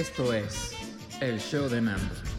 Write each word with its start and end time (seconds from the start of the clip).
Esto 0.00 0.32
es 0.32 0.72
el 1.20 1.38
show 1.38 1.68
de 1.68 1.82
Nando. 1.82 2.29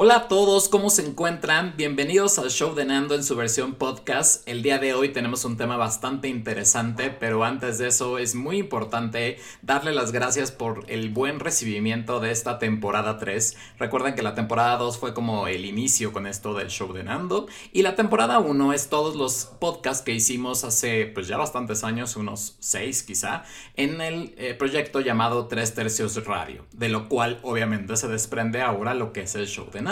Hola 0.00 0.14
a 0.14 0.28
todos, 0.28 0.68
¿cómo 0.68 0.90
se 0.90 1.04
encuentran? 1.04 1.74
Bienvenidos 1.76 2.38
al 2.38 2.50
show 2.50 2.72
de 2.72 2.84
Nando 2.84 3.16
en 3.16 3.24
su 3.24 3.34
versión 3.34 3.74
podcast. 3.74 4.48
El 4.48 4.62
día 4.62 4.78
de 4.78 4.94
hoy 4.94 5.08
tenemos 5.08 5.44
un 5.44 5.56
tema 5.56 5.76
bastante 5.76 6.28
interesante, 6.28 7.10
pero 7.10 7.42
antes 7.42 7.78
de 7.78 7.88
eso 7.88 8.18
es 8.18 8.36
muy 8.36 8.58
importante 8.58 9.40
darle 9.60 9.92
las 9.92 10.12
gracias 10.12 10.52
por 10.52 10.84
el 10.86 11.08
buen 11.08 11.40
recibimiento 11.40 12.20
de 12.20 12.30
esta 12.30 12.60
temporada 12.60 13.18
3. 13.18 13.56
Recuerden 13.80 14.14
que 14.14 14.22
la 14.22 14.36
temporada 14.36 14.76
2 14.76 14.98
fue 14.98 15.14
como 15.14 15.48
el 15.48 15.64
inicio 15.64 16.12
con 16.12 16.28
esto 16.28 16.54
del 16.54 16.68
show 16.68 16.92
de 16.92 17.02
Nando 17.02 17.48
y 17.72 17.82
la 17.82 17.96
temporada 17.96 18.38
1 18.38 18.72
es 18.74 18.90
todos 18.90 19.16
los 19.16 19.46
podcasts 19.58 20.04
que 20.04 20.12
hicimos 20.12 20.62
hace 20.62 21.06
pues 21.06 21.26
ya 21.26 21.38
bastantes 21.38 21.82
años, 21.82 22.14
unos 22.14 22.54
6 22.60 23.02
quizá, 23.02 23.42
en 23.74 24.00
el 24.00 24.32
eh, 24.38 24.54
proyecto 24.54 25.00
llamado 25.00 25.48
3 25.48 25.74
tercios 25.74 26.24
radio, 26.24 26.64
de 26.70 26.88
lo 26.88 27.08
cual 27.08 27.40
obviamente 27.42 27.96
se 27.96 28.06
desprende 28.06 28.62
ahora 28.62 28.94
lo 28.94 29.12
que 29.12 29.22
es 29.22 29.34
el 29.34 29.48
show 29.48 29.68
de 29.72 29.80
Nando. 29.80 29.87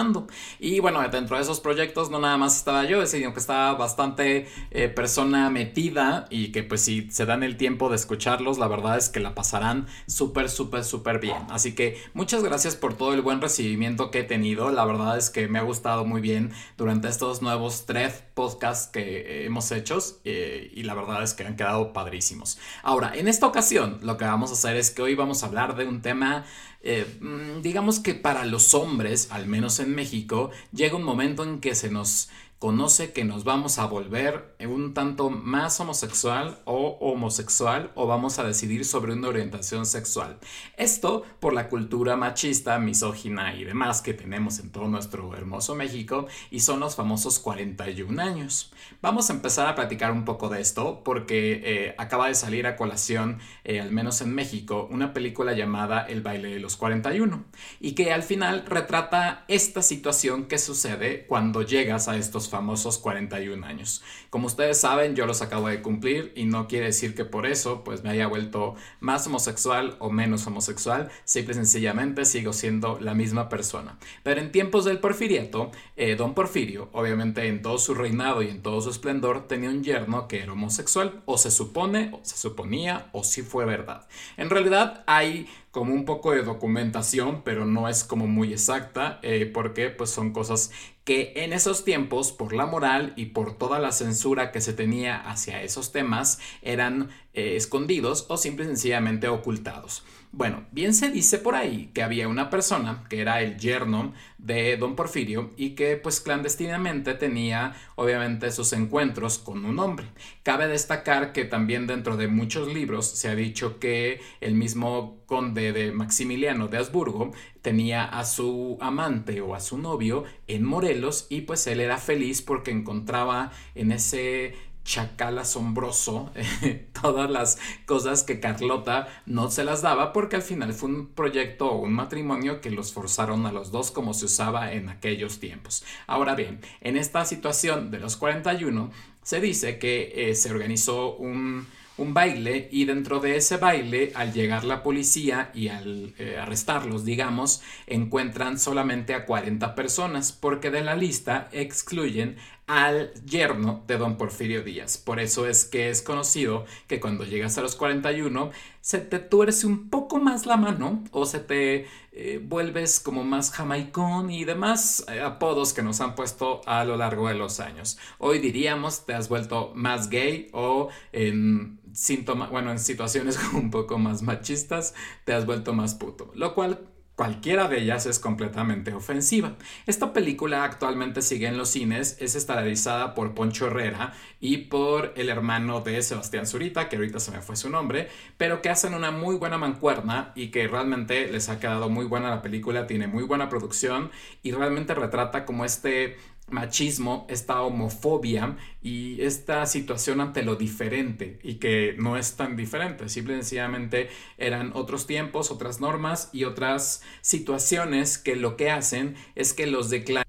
Y 0.60 0.80
bueno, 0.80 1.00
dentro 1.09 1.36
de 1.36 1.42
esos 1.42 1.60
proyectos 1.60 2.10
no 2.10 2.18
nada 2.18 2.37
más 2.37 2.56
estaba 2.56 2.84
yo, 2.84 3.04
sino 3.06 3.32
que 3.32 3.41
estaba 3.41 3.74
bastante 3.74 4.46
eh, 4.70 4.88
persona 4.88 5.50
metida 5.50 6.27
y 6.30 6.52
que 6.52 6.62
pues 6.62 6.82
si 6.82 7.10
se 7.10 7.24
dan 7.27 7.42
el 7.42 7.56
tiempo 7.56 7.88
de 7.88 7.96
escucharlos, 7.96 8.59
la 8.59 8.68
verdad 8.68 8.98
es 8.98 9.09
que 9.09 9.20
la 9.20 9.34
pasarán 9.34 9.87
súper, 10.06 10.51
súper, 10.51 10.84
súper 10.84 11.18
bien. 11.18 11.38
Así 11.51 11.74
que 11.74 12.01
muchas 12.14 12.42
gracias 12.42 12.77
por 12.77 12.95
todo 12.95 13.14
el 13.14 13.23
buen 13.23 13.40
recibimiento 13.40 14.10
que 14.10 14.20
he 14.20 14.24
tenido. 14.24 14.70
La 14.70 14.84
verdad 14.84 15.16
es 15.16 15.30
que 15.30 15.48
me 15.48 15.59
ha 15.59 15.62
gustado 15.62 16.04
muy 16.04 16.20
bien 16.20 16.52
durante 16.76 17.09
estos 17.09 17.42
nuevos 17.42 17.87
tres 17.87 18.23
podcasts 18.34 18.88
que 18.88 19.46
hemos 19.46 19.73
hecho 19.73 19.87
eh, 20.24 20.70
y 20.74 20.82
la 20.82 20.95
verdad 20.95 21.23
es 21.23 21.34
que 21.34 21.45
han 21.45 21.56
quedado 21.56 21.92
padrísimos. 21.92 22.59
Ahora, 22.82 23.13
en 23.15 23.29
esta 23.29 23.46
ocasión 23.46 23.98
lo 24.02 24.16
que 24.16 24.24
vamos 24.24 24.51
a 24.51 24.54
hacer 24.54 24.76
es 24.76 24.90
que 24.90 25.02
hoy 25.02 25.15
vamos 25.15 25.42
a 25.42 25.46
hablar 25.46 25.76
de 25.76 25.87
un 25.87 26.02
tema 26.02 26.45
eh, 26.87 27.18
mm, 27.20 27.62
digamos 27.62 27.98
que 27.98 28.15
para 28.15 28.45
los 28.45 28.73
hombres, 28.74 29.29
al 29.30 29.46
menos 29.46 29.80
en 29.80 29.95
México, 29.95 30.51
llega 30.73 30.96
un 30.96 31.02
momento 31.02 31.42
en 31.42 31.60
que 31.60 31.74
se 31.74 31.90
nos 31.90 32.29
conoce 32.59 33.12
que 33.12 33.24
nos 33.24 33.45
vamos 33.45 33.79
a 33.79 33.85
volver 33.85 34.57
un 34.66 34.95
tanto 34.95 35.29
más 35.29 35.79
homosexual 35.79 36.59
o 36.65 36.96
homosexual 37.01 37.93
o 37.95 38.07
vamos 38.07 38.38
a 38.38 38.45
decidir 38.45 38.85
sobre 38.85 39.13
una 39.13 39.29
orientación 39.29 39.85
sexual. 39.85 40.38
Esto 40.76 41.23
por 41.38 41.52
la 41.52 41.68
cultura 41.68 42.16
machista, 42.16 42.79
misógina 42.79 43.54
y 43.54 43.65
demás 43.65 44.01
que 44.01 44.15
tenemos 44.15 44.59
en 44.59 44.71
todo 44.71 44.88
nuestro 44.88 45.35
hermoso 45.35 45.74
México 45.74 46.26
y 46.51 46.60
son 46.60 46.80
los 46.80 46.96
famosos 46.96 47.38
41 47.38 48.23
años. 48.23 48.73
Vamos 49.02 49.29
a 49.29 49.35
empezar 49.35 49.66
a 49.66 49.74
platicar 49.74 50.13
un 50.13 50.24
poco 50.24 50.48
de 50.48 50.63
esto 50.63 51.02
porque 51.04 51.60
eh, 51.63 51.95
acaba 51.98 52.29
de 52.29 52.35
salir 52.35 52.66
a 52.66 52.76
colación, 52.76 53.38
eh, 53.65 53.80
al 53.80 53.93
menos 53.93 54.23
en 54.23 54.35
México, 54.35 54.88
una 54.91 55.13
película 55.13 55.52
llamada 55.52 56.07
El 56.07 56.23
baile 56.23 56.48
de 56.48 56.60
los 56.60 56.76
41 56.76 57.45
y 57.80 57.93
que 57.93 58.13
al 58.13 58.23
final 58.23 58.65
retrata 58.66 59.45
esta 59.48 59.82
situación 59.82 60.46
que 60.46 60.59
sucede 60.59 61.26
cuando 61.26 61.63
llegas 61.63 62.09
a 62.09 62.16
estos 62.16 62.45
famosos 62.48 62.98
41 62.98 63.66
años. 63.66 64.02
Como 64.30 64.47
ustedes 64.47 64.80
saben, 64.80 65.16
yo 65.16 65.26
los 65.26 65.42
acabo 65.42 65.69
de 65.69 65.82
cumplir 65.82 66.32
y 66.36 66.44
no 66.44 66.69
quiere 66.69 66.86
decir 66.86 67.14
que 67.14 67.25
por 67.25 67.47
eso 67.47 67.84
pues 67.84 68.04
me 68.04 68.10
haya 68.10 68.26
vuelto 68.26 68.75
más 69.00 69.26
homosexual 69.26 69.97
o 69.98 70.10
menos 70.10 70.47
homosexual, 70.47 71.10
simple 71.24 71.52
y 71.52 71.56
sencillamente 71.56 72.24
sigo 72.24 72.52
siendo 72.52 72.98
la 73.00 73.14
misma 73.14 73.48
persona. 73.48 73.98
Pero 74.22 74.41
en 74.41 74.52
tiempos 74.52 74.84
del 74.84 74.98
porfiriato, 74.98 75.70
eh, 75.97 76.16
don 76.16 76.34
Porfirio, 76.34 76.88
obviamente 76.92 77.47
en 77.48 77.62
todo 77.62 77.78
su 77.78 77.94
reinado 77.94 78.42
y 78.42 78.48
en 78.48 78.62
todo 78.62 78.80
su 78.80 78.91
esplendor, 78.91 79.48
tenía 79.48 79.70
un 79.70 79.82
yerno 79.82 80.28
que 80.28 80.41
era 80.41 80.52
homosexual, 80.52 81.22
o 81.24 81.38
se 81.38 81.50
supone, 81.50 82.10
o 82.12 82.20
se 82.22 82.36
suponía, 82.36 83.08
o 83.12 83.24
si 83.24 83.42
fue 83.42 83.64
verdad. 83.64 84.06
En 84.36 84.50
realidad 84.50 85.04
hay 85.06 85.48
como 85.77 85.92
un 85.92 86.06
poco 86.06 86.31
de 86.32 86.42
documentación, 86.42 87.42
pero 87.44 87.66
no 87.66 87.87
es 87.87 88.03
como 88.03 88.26
muy 88.26 88.50
exacta, 88.50 89.20
eh, 89.22 89.44
porque 89.44 89.91
pues 89.91 90.09
son 90.09 90.32
cosas 90.32 90.70
que 91.04 91.34
en 91.37 91.53
esos 91.53 91.84
tiempos, 91.84 92.32
por 92.32 92.54
la 92.54 92.64
moral 92.64 93.12
y 93.14 93.26
por 93.26 93.59
toda 93.59 93.78
la 93.78 93.92
censura 93.92 94.53
que 94.53 94.62
se 94.62 94.72
tenía 94.72 95.20
hacia 95.20 95.62
esos 95.62 95.92
temas, 95.92 96.38
eran 96.62 97.10
eh, 97.34 97.56
escondidos 97.56 98.25
o 98.31 98.38
simple 98.38 98.65
y 98.65 98.69
sencillamente 98.69 99.28
ocultados. 99.28 100.03
Bueno, 100.36 100.66
bien 100.70 100.92
se 100.92 101.10
dice 101.10 101.38
por 101.38 101.54
ahí 101.54 101.91
que 101.94 102.02
había 102.02 102.28
una 102.28 102.50
persona 102.50 103.04
que 103.08 103.22
era 103.22 103.41
el 103.41 103.56
yerno 103.56 104.12
de 104.36 104.76
don 104.76 104.94
Porfirio 104.94 105.52
y 105.56 105.70
que 105.70 105.97
pues 105.97 106.20
clandestinamente 106.20 107.14
tenía 107.14 107.74
obviamente 107.94 108.52
sus 108.52 108.74
encuentros 108.74 109.38
con 109.38 109.64
un 109.64 109.78
hombre. 109.78 110.08
Cabe 110.42 110.69
destacar 110.69 111.32
que 111.32 111.47
también 111.47 111.86
dentro 111.86 112.19
de 112.19 112.28
muchos 112.28 112.69
libros 112.70 113.06
se 113.06 113.30
ha 113.30 113.34
dicho 113.34 113.78
que 113.78 114.20
el 114.42 114.54
mismo 114.54 115.22
conde 115.24 115.72
de 115.72 115.91
Maximiliano 115.91 116.68
de 116.68 116.76
Habsburgo 116.76 117.32
tenía 117.62 118.04
a 118.04 118.24
su 118.26 118.76
amante 118.80 119.41
o 119.41 119.54
a 119.54 119.60
su 119.60 119.78
novio 119.78 120.24
en 120.48 120.64
Morelos 120.64 121.26
y 121.30 121.41
pues 121.41 121.66
él 121.66 121.80
era 121.80 121.97
feliz 121.97 122.42
porque 122.42 122.70
encontraba 122.70 123.53
en 123.74 123.91
ese 123.91 124.54
chacal 124.86 125.38
asombroso 125.38 126.32
todas 127.02 127.28
las 127.28 127.58
cosas 127.84 128.22
que 128.22 128.41
Carlota 128.41 129.08
no 129.26 129.50
se 129.50 129.64
las 129.64 129.82
daba 129.82 130.12
porque 130.12 130.36
al 130.36 130.42
final 130.42 130.72
fue 130.72 130.88
un 130.88 131.08
proyecto 131.08 131.66
o 131.70 131.82
un 131.82 131.92
matrimonio 131.92 132.60
que 132.60 132.70
los 132.70 132.92
forzaron 132.92 133.44
a 133.44 133.52
los 133.52 133.70
dos 133.72 133.91
como 133.91 134.14
se 134.14 134.26
usaba 134.26 134.72
en 134.72 134.88
aquellos 134.88 135.41
tiempos. 135.41 135.84
Ahora 136.06 136.34
bien, 136.34 136.60
en 136.80 136.97
esta 136.97 137.24
situación 137.24 137.91
de 137.91 137.98
los 137.98 138.16
41 138.16 138.91
se 139.22 139.41
dice 139.41 139.78
que 139.78 140.30
eh, 140.30 140.34
se 140.36 140.50
organizó 140.52 141.16
un 141.16 141.66
un 141.98 142.12
baile 142.12 142.68
y 142.70 142.84
dentro 142.84 143.20
de 143.20 143.36
ese 143.36 143.56
baile, 143.56 144.12
al 144.14 144.32
llegar 144.32 144.64
la 144.64 144.82
policía 144.82 145.50
y 145.54 145.68
al 145.68 146.14
eh, 146.18 146.36
arrestarlos, 146.38 147.04
digamos, 147.04 147.62
encuentran 147.86 148.58
solamente 148.58 149.14
a 149.14 149.24
40 149.24 149.74
personas 149.74 150.32
porque 150.32 150.70
de 150.70 150.82
la 150.82 150.94
lista 150.94 151.48
excluyen 151.53 152.36
al 152.66 153.12
yerno 153.25 153.84
de 153.87 153.97
don 153.97 154.16
Porfirio 154.16 154.62
Díaz. 154.62 154.99
Por 154.99 155.21
eso 155.21 155.47
es 155.47 155.65
que 155.65 155.88
es 155.88 156.03
conocido 156.03 156.65
que 156.88 156.99
cuando 156.99 157.25
llegas 157.25 157.56
a 157.59 157.62
los 157.62 157.77
41 157.77 158.50
se 158.81 158.99
te 158.99 159.19
tuerce 159.19 159.66
un 159.66 159.88
poco 159.88 160.19
más 160.19 160.47
la 160.47 160.56
mano 160.56 161.04
o 161.12 161.27
se 161.27 161.41
te 161.41 161.87
eh, 162.12 162.41
vuelves 162.43 162.99
como 162.99 163.25
más 163.25 163.50
jamaicón 163.53 164.31
y 164.31 164.44
demás 164.44 165.04
eh, 165.09 165.21
apodos 165.21 165.72
que 165.72 165.82
nos 165.82 166.00
han 166.00 166.15
puesto 166.15 166.60
a 166.66 166.84
lo 166.84 166.97
largo 166.97 167.28
de 167.28 167.34
los 167.34 167.60
años. 167.60 167.99
Hoy 168.19 168.41
diríamos 168.41 169.06
te 169.06 169.15
has 169.15 169.28
vuelto 169.28 169.72
más 169.75 170.10
gay 170.10 170.48
o 170.53 170.88
en 171.12 171.78
síntomas, 171.93 172.50
bueno, 172.50 172.72
en 172.72 172.81
situaciones 172.81 173.38
un 173.54 173.71
poco 173.71 173.98
más 173.98 174.22
machistas 174.22 174.94
te 175.25 175.33
has 175.33 175.47
vuelto 175.47 175.72
más 175.72 175.94
puto, 175.94 176.33
lo 176.34 176.54
cual 176.54 176.81
Cualquiera 177.16 177.66
de 177.66 177.81
ellas 177.81 178.04
es 178.04 178.19
completamente 178.19 178.93
ofensiva. 178.93 179.56
Esta 179.87 180.12
película 180.12 180.65
actualmente 180.65 181.22
sigue 181.22 181.47
en 181.47 181.56
los 181.56 181.71
cines, 181.71 182.19
es 182.21 182.34
estelarizada 182.34 183.15
por 183.15 183.32
Poncho 183.32 183.69
Herrera 183.69 184.12
y 184.38 184.59
por 184.59 185.15
el 185.16 185.31
hermano 185.31 185.81
de 185.81 186.03
Sebastián 186.03 186.47
Zurita, 186.47 186.91
que 186.91 186.97
ahorita 186.97 187.19
se 187.19 187.31
me 187.31 187.41
fue 187.41 187.56
su 187.56 187.71
nombre, 187.71 188.10
pero 188.37 188.60
que 188.60 188.69
hacen 188.69 188.93
una 188.93 189.12
muy 189.12 189.37
buena 189.37 189.56
mancuerna 189.56 190.32
y 190.34 190.49
que 190.49 190.69
realmente 190.69 191.32
les 191.32 191.49
ha 191.49 191.59
quedado 191.59 191.88
muy 191.88 192.04
buena 192.04 192.28
la 192.28 192.43
película, 192.43 192.87
tiene 192.87 193.06
muy 193.06 193.22
buena 193.22 193.48
producción 193.48 194.10
y 194.43 194.53
realmente 194.53 194.94
retrata 194.94 195.47
como 195.47 195.65
este 195.65 196.19
machismo, 196.48 197.26
esta 197.28 197.62
homofobia 197.62 198.56
y 198.82 199.20
esta 199.20 199.66
situación 199.66 200.20
ante 200.20 200.42
lo 200.42 200.56
diferente 200.56 201.38
y 201.42 201.54
que 201.54 201.96
no 201.98 202.16
es 202.16 202.36
tan 202.36 202.56
diferente, 202.56 203.08
simple 203.08 203.34
y 203.34 203.36
sencillamente 203.38 204.08
eran 204.38 204.72
otros 204.74 205.06
tiempos, 205.06 205.50
otras 205.50 205.80
normas 205.80 206.30
y 206.32 206.44
otras 206.44 207.02
situaciones 207.20 208.18
que 208.18 208.36
lo 208.36 208.56
que 208.56 208.70
hacen 208.70 209.16
es 209.34 209.54
que 209.54 209.66
los 209.66 209.90
declaran 209.90 210.25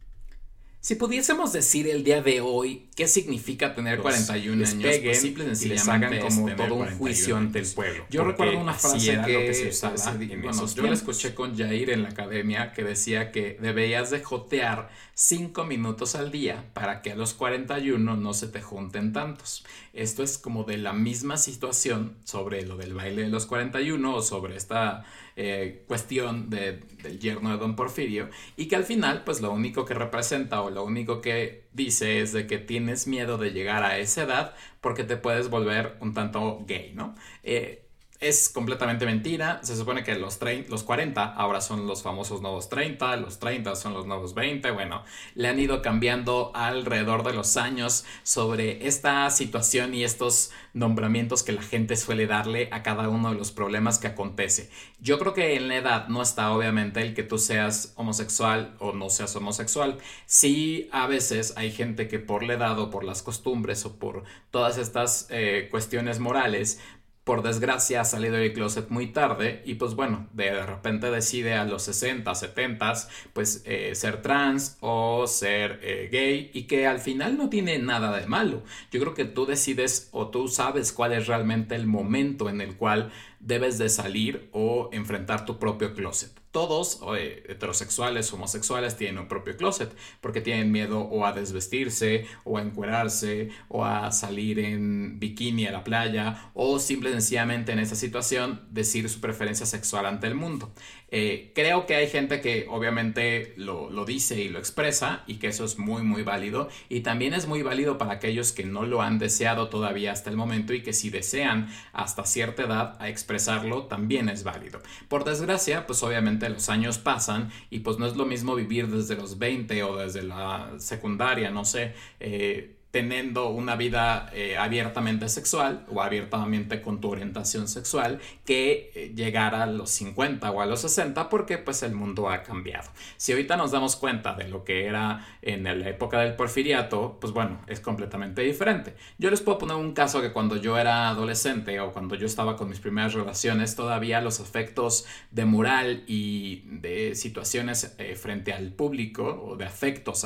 si 0.79 0.95
pudiésemos 0.95 1.51
decir 1.51 1.87
el 1.89 2.03
día 2.03 2.21
de 2.21 2.39
hoy 2.39 2.87
qué 2.95 3.07
significa 3.07 3.75
tener 3.75 3.99
41 3.99 4.65
años, 4.65 4.75
pues 5.01 5.19
simple 5.21 5.45
y 5.51 5.55
sencillamente 5.55 6.19
como 6.19 6.55
todo 6.55 6.75
un 6.75 6.97
juicio 6.97 7.35
ante 7.35 7.59
el 7.59 7.67
pueblo. 7.67 8.05
Yo 8.09 8.23
recuerdo 8.23 8.59
una 8.59 8.73
frase 8.73 9.19
que, 9.25 9.53
se 9.53 9.69
usaba 9.69 9.95
en 10.19 10.45
esos 10.45 10.75
Yo 10.75 10.83
la 10.83 10.93
escuché 10.93 11.35
con 11.35 11.57
Jair 11.57 11.89
en 11.89 12.03
la 12.03 12.09
academia 12.09 12.71
que 12.73 12.83
decía 12.83 13.31
que 13.31 13.57
debías 13.59 14.11
de 14.11 14.23
jotear 14.23 14.89
5 15.13 15.65
minutos 15.65 16.15
al 16.15 16.31
día 16.31 16.65
para 16.73 17.01
que 17.01 17.11
a 17.11 17.15
los 17.15 17.33
41 17.33 18.15
no 18.15 18.33
se 18.33 18.47
te 18.47 18.61
junten 18.61 19.13
tantos. 19.13 19.65
Esto 19.93 20.23
es 20.23 20.37
como 20.37 20.63
de 20.63 20.77
la 20.77 20.93
misma 20.93 21.37
situación 21.37 22.15
sobre 22.23 22.65
lo 22.65 22.77
del 22.77 22.93
baile 22.93 23.23
de 23.23 23.29
los 23.29 23.47
41 23.47 24.15
o 24.15 24.21
sobre 24.21 24.55
esta 24.55 25.05
eh, 25.35 25.83
cuestión 25.87 26.49
del 26.49 26.83
yerno 27.19 27.51
de 27.51 27.57
don 27.57 27.75
Porfirio 27.75 28.29
y 28.55 28.67
que 28.67 28.75
al 28.75 28.85
final 28.85 29.23
pues 29.23 29.41
lo 29.41 29.51
único 29.51 29.85
que 29.85 29.93
representa 29.93 30.61
o 30.61 30.69
lo 30.77 30.83
único 30.83 31.21
que 31.21 31.67
dice 31.73 32.21
es 32.21 32.33
de 32.33 32.45
que 32.45 32.59
tienes 32.59 33.07
miedo 33.07 33.39
de 33.39 33.49
llegar 33.51 33.83
a 33.83 33.97
esa 33.97 34.21
edad 34.23 34.53
porque 34.79 35.03
te 35.03 35.17
puedes 35.17 35.49
volver 35.49 35.97
un 36.01 36.13
tanto 36.13 36.63
gay, 36.67 36.93
¿no? 36.93 37.15
Eh, 37.41 37.86
es 38.19 38.49
completamente 38.49 39.05
mentira. 39.05 39.59
Se 39.63 39.75
supone 39.75 40.03
que 40.03 40.15
los, 40.15 40.39
los 40.67 40.83
40 40.83 41.23
ahora 41.23 41.61
son 41.61 41.87
los 41.87 42.01
famosos 42.01 42.41
nuevos 42.41 42.69
30, 42.69 43.15
los 43.17 43.39
30 43.39 43.75
son 43.75 43.93
los 43.93 44.05
nuevos 44.05 44.33
20. 44.33 44.71
Bueno, 44.71 45.03
le 45.35 45.47
han 45.47 45.59
ido 45.59 45.81
cambiando 45.81 46.51
alrededor 46.55 47.23
de 47.23 47.33
los 47.33 47.57
años 47.57 48.05
sobre 48.23 48.87
esta 48.87 49.29
situación 49.29 49.93
y 49.93 50.03
estos 50.03 50.51
nombramientos 50.73 51.43
que 51.43 51.51
la 51.51 51.61
gente 51.61 51.95
suele 51.95 52.27
darle 52.27 52.69
a 52.71 52.83
cada 52.83 53.09
uno 53.09 53.29
de 53.31 53.37
los 53.37 53.51
problemas 53.51 53.97
que 53.99 54.07
acontece. 54.07 54.69
Yo 54.99 55.19
creo 55.19 55.33
que 55.33 55.55
en 55.55 55.67
la 55.67 55.77
edad 55.77 56.07
no 56.07 56.21
está 56.21 56.51
obviamente 56.51 57.01
el 57.01 57.13
que 57.13 57.23
tú 57.23 57.37
seas 57.37 57.93
homosexual 57.95 58.75
o 58.79 58.93
no 58.93 59.09
seas 59.09 59.35
homosexual. 59.35 59.97
Sí, 60.25 60.89
a 60.91 61.07
veces 61.07 61.53
hay 61.55 61.71
gente 61.71 62.07
que 62.07 62.19
por 62.19 62.43
la 62.43 62.53
edad 62.53 62.79
o 62.79 62.89
por 62.89 63.03
las 63.03 63.21
costumbres 63.21 63.85
o 63.85 63.97
por 63.97 64.23
todas 64.51 64.77
estas 64.77 65.27
eh, 65.29 65.67
cuestiones 65.69 66.19
morales 66.19 66.79
por 67.27 67.43
desgracia 67.43 67.99
ha 67.99 68.05
salido 68.05 68.37
del 68.37 68.53
closet 68.53 68.89
muy 68.89 69.07
tarde 69.07 69.61
y 69.65 69.75
pues 69.75 69.95
bueno, 69.95 70.29
de 70.31 70.65
repente 70.65 71.11
decide 71.11 71.55
a 71.55 71.65
los 71.65 71.83
60, 71.83 72.33
70 72.33 72.93
pues 73.33 73.63
eh, 73.65 73.95
ser 73.95 74.21
trans 74.21 74.77
o 74.79 75.27
ser 75.27 75.81
eh, 75.83 76.07
gay 76.09 76.49
y 76.53 76.63
que 76.63 76.87
al 76.87 76.99
final 76.99 77.37
no 77.37 77.49
tiene 77.49 77.79
nada 77.79 78.17
de 78.17 78.25
malo. 78.27 78.63
Yo 78.91 79.01
creo 79.01 79.13
que 79.13 79.25
tú 79.25 79.45
decides 79.45 80.07
o 80.13 80.29
tú 80.29 80.47
sabes 80.47 80.93
cuál 80.93 81.11
es 81.11 81.27
realmente 81.27 81.75
el 81.75 81.85
momento 81.85 82.49
en 82.49 82.61
el 82.61 82.77
cual 82.77 83.11
debes 83.41 83.77
de 83.77 83.89
salir 83.89 84.47
o 84.53 84.89
enfrentar 84.93 85.45
tu 85.45 85.59
propio 85.59 85.93
closet. 85.93 86.31
Todos, 86.51 87.01
heterosexuales, 87.47 88.31
homosexuales, 88.33 88.95
tienen 88.95 89.19
un 89.19 89.27
propio 89.27 89.55
closet 89.57 89.95
porque 90.21 90.41
tienen 90.41 90.71
miedo 90.71 91.01
o 91.01 91.25
a 91.25 91.33
desvestirse 91.33 92.25
o 92.43 92.57
a 92.57 92.61
encuerarse 92.61 93.49
o 93.67 93.85
a 93.85 94.11
salir 94.11 94.59
en 94.59 95.19
bikini 95.19 95.67
a 95.67 95.71
la 95.71 95.83
playa 95.83 96.51
o 96.53 96.79
simple 96.79 97.09
y 97.09 97.13
sencillamente 97.13 97.71
en 97.71 97.79
esa 97.79 97.95
situación 97.95 98.65
decir 98.71 99.09
su 99.09 99.19
preferencia 99.19 99.65
sexual 99.65 100.05
ante 100.05 100.27
el 100.27 100.35
mundo. 100.35 100.73
Eh, 101.09 101.53
creo 101.55 101.85
que 101.85 101.95
hay 101.95 102.07
gente 102.07 102.41
que 102.41 102.65
obviamente 102.69 103.53
lo, 103.55 103.89
lo, 103.89 104.03
dice 104.03 104.41
y 104.41 104.49
lo 104.49 104.59
expresa 104.59 105.23
y 105.25 105.35
que 105.35 105.47
eso 105.47 105.63
es 105.63 105.79
muy 105.79 106.03
muy 106.03 106.23
válido 106.23 106.67
y 106.89 106.99
también 106.99 107.33
es 107.33 107.47
muy 107.47 107.61
válido 107.61 107.97
para 107.97 108.11
aquellos 108.11 108.51
que 108.51 108.65
no 108.65 108.85
lo 108.85 109.01
han 109.01 109.17
deseado 109.17 109.69
todavía 109.69 110.11
hasta 110.11 110.29
el 110.29 110.35
momento 110.35 110.73
y 110.73 110.83
que 110.83 110.91
si 110.91 111.09
desean 111.09 111.69
hasta 111.93 112.25
cierta 112.25 112.63
edad 112.63 112.97
a 113.01 113.07
expresarlo 113.07 113.83
también 113.83 114.27
es 114.27 114.43
válido. 114.43 114.81
Por 115.07 115.23
desgracia 115.23 115.87
pues 115.87 116.03
obviamente 116.03 116.49
los 116.49 116.67
años 116.67 116.97
pasan 116.97 117.51
y 117.69 117.79
pues 117.79 117.97
no 117.99 118.05
es 118.05 118.17
lo 118.17 118.25
mismo 118.25 118.55
vivir 118.55 118.87
desde 118.87 119.15
los 119.15 119.39
20 119.39 119.83
o 119.83 119.95
desde 119.95 120.23
la 120.23 120.73
secundaria, 120.77 121.51
no 121.51 121.63
sé. 121.63 121.93
Eh, 122.19 122.76
teniendo 122.97 123.49
una 123.49 123.75
vida 123.75 124.27
eh, 124.33 124.57
abiertamente 124.57 125.29
sexual 125.29 125.85
o 125.87 126.01
abiertamente 126.01 126.81
con 126.81 126.99
tu 126.99 127.11
orientación 127.11 127.67
sexual 127.67 128.19
que 128.43 128.91
eh, 128.95 129.13
llegar 129.15 129.53
a 129.53 129.67
los 129.67 129.91
50 129.91 130.49
o 130.49 130.61
a 130.61 130.65
los 130.65 130.81
60 130.81 131.29
porque 131.29 131.59
pues 131.59 131.83
el 131.83 131.93
mundo 131.93 132.27
ha 132.27 132.41
cambiado. 132.41 132.89
Si 133.17 133.33
ahorita 133.33 133.55
nos 133.55 133.69
damos 133.69 133.97
cuenta 133.97 134.33
de 134.33 134.47
lo 134.47 134.63
que 134.63 134.87
era 134.87 135.27
en 135.43 135.65
la 135.65 135.87
época 135.87 136.21
del 136.21 136.33
porfiriato, 136.35 137.19
pues 137.21 137.33
bueno, 137.33 137.61
es 137.67 137.81
completamente 137.81 138.41
diferente. 138.41 138.95
Yo 139.19 139.29
les 139.29 139.41
puedo 139.41 139.59
poner 139.59 139.75
un 139.75 139.93
caso 139.93 140.19
que 140.19 140.31
cuando 140.31 140.55
yo 140.55 140.75
era 140.79 141.09
adolescente 141.09 141.79
o 141.79 141.91
cuando 141.91 142.15
yo 142.15 142.25
estaba 142.25 142.55
con 142.55 142.67
mis 142.67 142.79
primeras 142.79 143.13
relaciones, 143.13 143.75
todavía 143.75 144.21
los 144.21 144.39
afectos 144.39 145.05
de 145.29 145.45
moral 145.45 146.03
y 146.07 146.63
de 146.65 147.13
situaciones 147.13 147.93
eh, 147.99 148.15
frente 148.15 148.53
al 148.53 148.71
público 148.71 149.23
o 149.23 149.55
de 149.55 149.65
afectos 149.65 150.25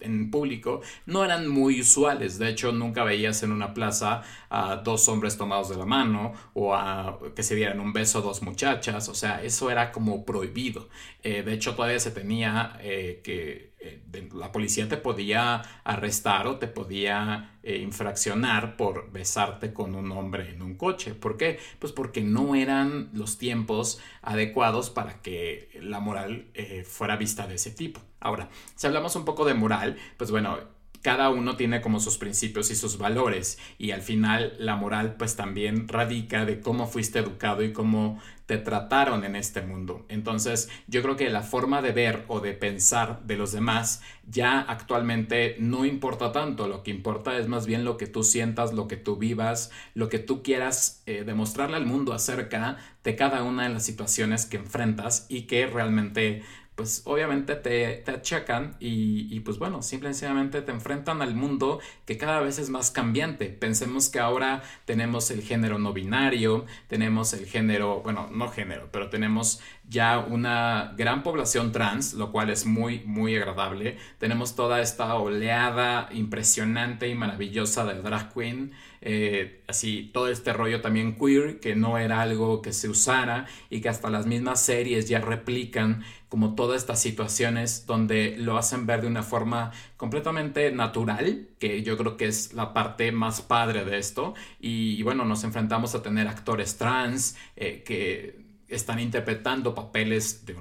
en 0.00 0.30
público 0.30 0.82
no 1.06 1.24
eran 1.24 1.48
muy 1.48 1.77
usuales. 1.80 2.38
De 2.38 2.48
hecho, 2.48 2.72
nunca 2.72 3.04
veías 3.04 3.42
en 3.42 3.52
una 3.52 3.74
plaza 3.74 4.22
a 4.50 4.76
dos 4.76 5.08
hombres 5.08 5.36
tomados 5.36 5.68
de 5.68 5.76
la 5.76 5.84
mano 5.84 6.32
o 6.54 6.74
a 6.74 7.18
que 7.34 7.42
se 7.42 7.54
dieran 7.54 7.80
un 7.80 7.92
beso 7.92 8.18
a 8.18 8.22
dos 8.22 8.42
muchachas. 8.42 9.08
O 9.08 9.14
sea, 9.14 9.42
eso 9.42 9.70
era 9.70 9.92
como 9.92 10.24
prohibido. 10.24 10.88
Eh, 11.22 11.42
de 11.42 11.52
hecho, 11.52 11.74
todavía 11.74 11.98
se 12.00 12.10
tenía 12.10 12.78
eh, 12.80 13.20
que 13.22 13.74
eh, 13.80 14.28
la 14.34 14.50
policía 14.50 14.88
te 14.88 14.96
podía 14.96 15.62
arrestar 15.84 16.46
o 16.46 16.58
te 16.58 16.66
podía 16.68 17.54
infraccionar 17.62 18.78
por 18.78 19.12
besarte 19.12 19.74
con 19.74 19.94
un 19.94 20.10
hombre 20.12 20.50
en 20.50 20.62
un 20.62 20.76
coche. 20.76 21.14
¿Por 21.14 21.36
qué? 21.36 21.58
Pues 21.78 21.92
porque 21.92 22.22
no 22.22 22.54
eran 22.54 23.10
los 23.12 23.36
tiempos 23.36 24.00
adecuados 24.22 24.88
para 24.88 25.20
que 25.20 25.68
la 25.82 26.00
moral 26.00 26.46
fuera 26.86 27.16
vista 27.16 27.46
de 27.46 27.56
ese 27.56 27.70
tipo. 27.70 28.00
Ahora, 28.20 28.48
si 28.74 28.86
hablamos 28.86 29.14
un 29.16 29.24
poco 29.24 29.44
de 29.44 29.54
moral, 29.54 29.96
pues 30.16 30.30
bueno, 30.30 30.58
cada 31.02 31.30
uno 31.30 31.56
tiene 31.56 31.80
como 31.80 32.00
sus 32.00 32.18
principios 32.18 32.70
y 32.70 32.76
sus 32.76 32.98
valores 32.98 33.58
y 33.78 33.92
al 33.92 34.02
final 34.02 34.54
la 34.58 34.76
moral 34.76 35.16
pues 35.16 35.36
también 35.36 35.88
radica 35.88 36.44
de 36.44 36.60
cómo 36.60 36.86
fuiste 36.86 37.18
educado 37.18 37.62
y 37.62 37.72
cómo 37.72 38.20
te 38.46 38.56
trataron 38.56 39.24
en 39.24 39.36
este 39.36 39.60
mundo. 39.60 40.06
Entonces 40.08 40.70
yo 40.86 41.02
creo 41.02 41.16
que 41.16 41.28
la 41.28 41.42
forma 41.42 41.82
de 41.82 41.92
ver 41.92 42.24
o 42.28 42.40
de 42.40 42.54
pensar 42.54 43.20
de 43.24 43.36
los 43.36 43.52
demás 43.52 44.00
ya 44.26 44.60
actualmente 44.60 45.56
no 45.58 45.84
importa 45.84 46.32
tanto, 46.32 46.66
lo 46.66 46.82
que 46.82 46.90
importa 46.90 47.36
es 47.36 47.46
más 47.46 47.66
bien 47.66 47.84
lo 47.84 47.98
que 47.98 48.06
tú 48.06 48.24
sientas, 48.24 48.72
lo 48.72 48.88
que 48.88 48.96
tú 48.96 49.16
vivas, 49.16 49.70
lo 49.94 50.08
que 50.08 50.18
tú 50.18 50.42
quieras 50.42 51.02
eh, 51.04 51.24
demostrarle 51.26 51.76
al 51.76 51.84
mundo 51.84 52.14
acerca 52.14 52.78
de 53.04 53.16
cada 53.16 53.42
una 53.42 53.64
de 53.64 53.68
las 53.68 53.84
situaciones 53.84 54.46
que 54.46 54.56
enfrentas 54.56 55.26
y 55.28 55.42
que 55.42 55.66
realmente 55.66 56.42
pues 56.78 57.02
obviamente 57.06 57.56
te, 57.56 57.96
te 58.04 58.12
achacan 58.12 58.76
y, 58.78 59.26
y, 59.34 59.40
pues 59.40 59.58
bueno, 59.58 59.82
simplemente 59.82 60.62
te 60.62 60.70
enfrentan 60.70 61.22
al 61.22 61.34
mundo 61.34 61.80
que 62.06 62.16
cada 62.16 62.40
vez 62.40 62.60
es 62.60 62.70
más 62.70 62.92
cambiante. 62.92 63.46
Pensemos 63.46 64.08
que 64.08 64.20
ahora 64.20 64.62
tenemos 64.84 65.32
el 65.32 65.42
género 65.42 65.80
no 65.80 65.92
binario, 65.92 66.66
tenemos 66.86 67.32
el 67.32 67.46
género, 67.46 68.00
bueno, 68.04 68.28
no 68.30 68.48
género, 68.48 68.90
pero 68.92 69.10
tenemos 69.10 69.60
ya 69.88 70.20
una 70.20 70.94
gran 70.96 71.24
población 71.24 71.72
trans, 71.72 72.14
lo 72.14 72.30
cual 72.30 72.50
es 72.50 72.64
muy, 72.64 73.00
muy 73.04 73.34
agradable. 73.34 73.96
Tenemos 74.18 74.54
toda 74.54 74.80
esta 74.80 75.14
oleada 75.16 76.08
impresionante 76.12 77.08
y 77.08 77.16
maravillosa 77.16 77.84
de 77.86 78.00
drag 78.02 78.32
queen. 78.32 78.72
Eh, 79.00 79.62
así 79.68 80.10
todo 80.12 80.28
este 80.28 80.52
rollo 80.52 80.80
también 80.80 81.16
queer, 81.16 81.60
que 81.60 81.76
no 81.76 81.98
era 81.98 82.20
algo 82.20 82.62
que 82.62 82.72
se 82.72 82.88
usara 82.88 83.46
y 83.70 83.80
que 83.80 83.88
hasta 83.88 84.10
las 84.10 84.26
mismas 84.26 84.60
series 84.60 85.08
ya 85.08 85.20
replican 85.20 86.04
como 86.28 86.54
todas 86.54 86.80
estas 86.80 87.00
situaciones 87.00 87.86
donde 87.86 88.36
lo 88.36 88.58
hacen 88.58 88.86
ver 88.86 89.00
de 89.00 89.06
una 89.06 89.22
forma 89.22 89.72
completamente 89.96 90.70
natural, 90.72 91.48
que 91.58 91.82
yo 91.82 91.96
creo 91.96 92.16
que 92.16 92.26
es 92.26 92.52
la 92.52 92.74
parte 92.74 93.12
más 93.12 93.40
padre 93.40 93.84
de 93.84 93.98
esto. 93.98 94.34
Y, 94.60 95.02
bueno, 95.02 95.24
nos 95.24 95.44
enfrentamos 95.44 95.94
a 95.94 96.02
tener 96.02 96.28
actores 96.28 96.76
trans 96.76 97.36
eh, 97.56 97.82
que 97.84 98.48
están 98.68 99.00
interpretando 99.00 99.74
papeles 99.74 100.44
de, 100.44 100.54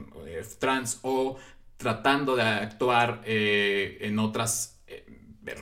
trans 0.60 1.00
o 1.04 1.38
tratando 1.78 2.36
de 2.36 2.44
actuar 2.44 3.22
eh, 3.26 3.98
en 4.02 4.20
otras 4.20 4.82
eh, 4.88 5.06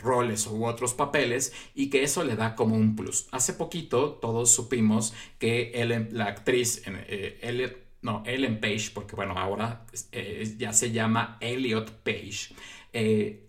roles 0.01 0.47
u 0.47 0.65
otros 0.65 0.93
papeles 0.93 1.53
y 1.73 1.89
que 1.89 2.03
eso 2.03 2.23
le 2.23 2.35
da 2.35 2.55
como 2.55 2.75
un 2.75 2.95
plus. 2.95 3.27
Hace 3.31 3.53
poquito 3.53 4.13
todos 4.13 4.51
supimos 4.51 5.13
que 5.39 6.07
la 6.11 6.25
actriz 6.25 6.83
eh, 6.85 7.84
no, 8.05 8.21
Ellen 8.25 8.59
Page, 8.59 8.91
porque 8.93 9.15
bueno, 9.15 9.33
ahora 9.35 9.83
ya 10.57 10.73
se 10.73 10.91
llama 10.91 11.37
Elliot 11.41 11.89
Page, 12.03 12.53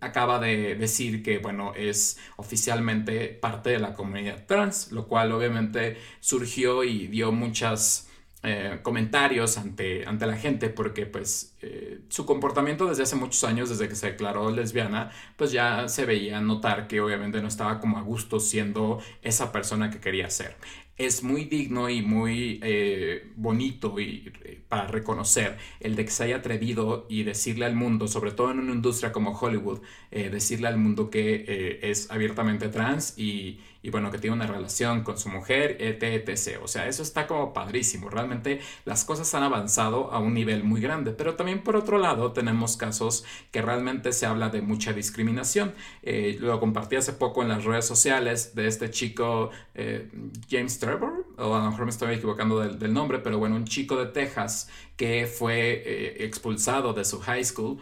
acaba 0.01 0.39
de 0.39 0.75
decir 0.77 1.23
que, 1.23 1.39
bueno, 1.39 1.75
es 1.75 2.19
oficialmente 2.37 3.29
parte 3.29 3.71
de 3.71 3.79
la 3.79 3.93
comunidad 3.93 4.47
trans, 4.47 4.93
lo 4.93 5.09
cual 5.09 5.31
obviamente 5.33 5.99
surgió 6.21 6.85
y 6.85 7.07
dio 7.07 7.33
muchas 7.33 8.07
eh, 8.43 8.79
comentarios 8.83 9.59
ante, 9.59 10.07
ante 10.07 10.25
la 10.25 10.37
gente 10.37 10.69
porque 10.69 11.05
pues 11.05 11.57
eh, 11.63 11.99
su 12.09 12.25
comportamiento 12.25 12.87
desde 12.87 13.03
hace 13.03 13.17
muchos 13.17 13.43
años, 13.43 13.69
desde 13.69 13.89
que 13.89 13.97
se 13.97 14.13
declaró 14.13 14.51
lesbiana, 14.51 15.11
pues 15.37 15.51
ya 15.53 15.89
se 15.89 16.05
veía 16.05 16.41
notar 16.41 16.87
que 16.87 17.01
obviamente 17.01 17.43
no 17.43 17.49
estaba 17.49 17.81
como 17.81 17.99
a 17.99 18.03
gusto 18.03 18.39
siendo 18.39 19.01
esa 19.23 19.51
persona 19.51 19.91
que 19.91 19.99
quería 19.99 20.31
ser 20.31 20.57
es 20.99 21.23
muy 21.23 21.45
digno 21.45 21.89
y 21.91 22.03
muy 22.03 22.61
eh, 22.63 23.31
bonito 23.37 23.99
y, 24.01 24.33
para 24.69 24.87
reconocer 24.89 25.59
el 25.81 25.95
de 25.97 26.05
que 26.05 26.11
se 26.11 26.25
haya 26.25 26.37
atrevido 26.37 27.07
y 27.09 27.23
decirle 27.23 27.67
al 27.67 27.77
mundo, 27.77 28.09
sobre 28.09 28.33
todo 28.33 28.51
en 28.51 28.59
una 28.59 28.73
industria 28.73 29.13
como 29.13 29.39
Hollywood, 29.39 29.81
decirle 30.11 30.69
al 30.69 30.79
mundo 30.79 31.09
que 31.11 31.79
es 31.83 32.11
abiertamente 32.11 32.69
trans 32.69 33.17
y, 33.17 33.61
y 33.87 33.91
bueno, 33.91 34.11
que 34.11 34.19
tiene 34.19 34.35
una 34.35 34.49
relación 34.49 35.05
con 35.05 35.17
su 35.17 35.29
mujer, 35.29 35.77
etc, 35.79 36.59
O 36.61 36.67
sea, 36.67 36.89
eso 36.89 37.05
está 37.05 37.29
como 37.29 37.53
padrísimo. 37.53 38.11
Realmente 38.11 38.61
las 38.85 39.05
cosas 39.05 39.33
han 39.37 39.45
avanzado 39.45 40.13
a 40.13 40.19
un 40.19 40.35
nivel 40.35 40.65
muy 40.65 40.81
grande. 40.81 41.13
Pero 41.13 41.37
también 41.37 41.63
por 41.63 41.77
otro 41.77 41.99
lado 41.99 42.33
tenemos 42.33 42.77
casos 42.77 43.25
que 43.53 43.63
realmente 43.63 44.13
se 44.13 44.27
habla 44.27 44.49
de 44.49 44.61
mucha 44.61 44.93
discriminación. 44.93 45.73
Eh, 46.03 46.37
lo 46.41 46.59
compartí 46.59 46.97
hace 46.97 47.13
poco 47.13 47.43
en 47.43 47.49
las 47.49 47.63
redes 47.63 47.87
sociales 47.87 48.57
de 48.57 48.67
este 48.67 48.91
chico 48.91 49.51
eh, 49.77 50.11
James 50.51 50.81
Trevor, 50.81 51.25
o 51.39 51.55
a 51.55 51.61
lo 51.61 51.71
mejor 51.71 51.85
me 51.85 51.93
estoy 51.93 52.17
equivocando 52.17 52.59
del, 52.59 52.93
nombre, 52.93 53.21
pero 53.21 53.39
bueno, 53.39 53.55
un 53.55 53.67
chico 53.67 53.95
de 53.95 54.07
Texas 54.07 54.69
que 54.97 55.29
fue 55.29 55.85
eh, 55.87 56.25
expulsado 56.25 56.93
de 56.93 57.05
su 57.05 57.21
high 57.21 57.45
school 57.45 57.79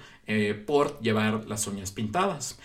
por 0.67 1.01
llevar 1.01 1.47
las 1.47 1.67
uñas 1.67 1.93
pintadas 1.93 2.59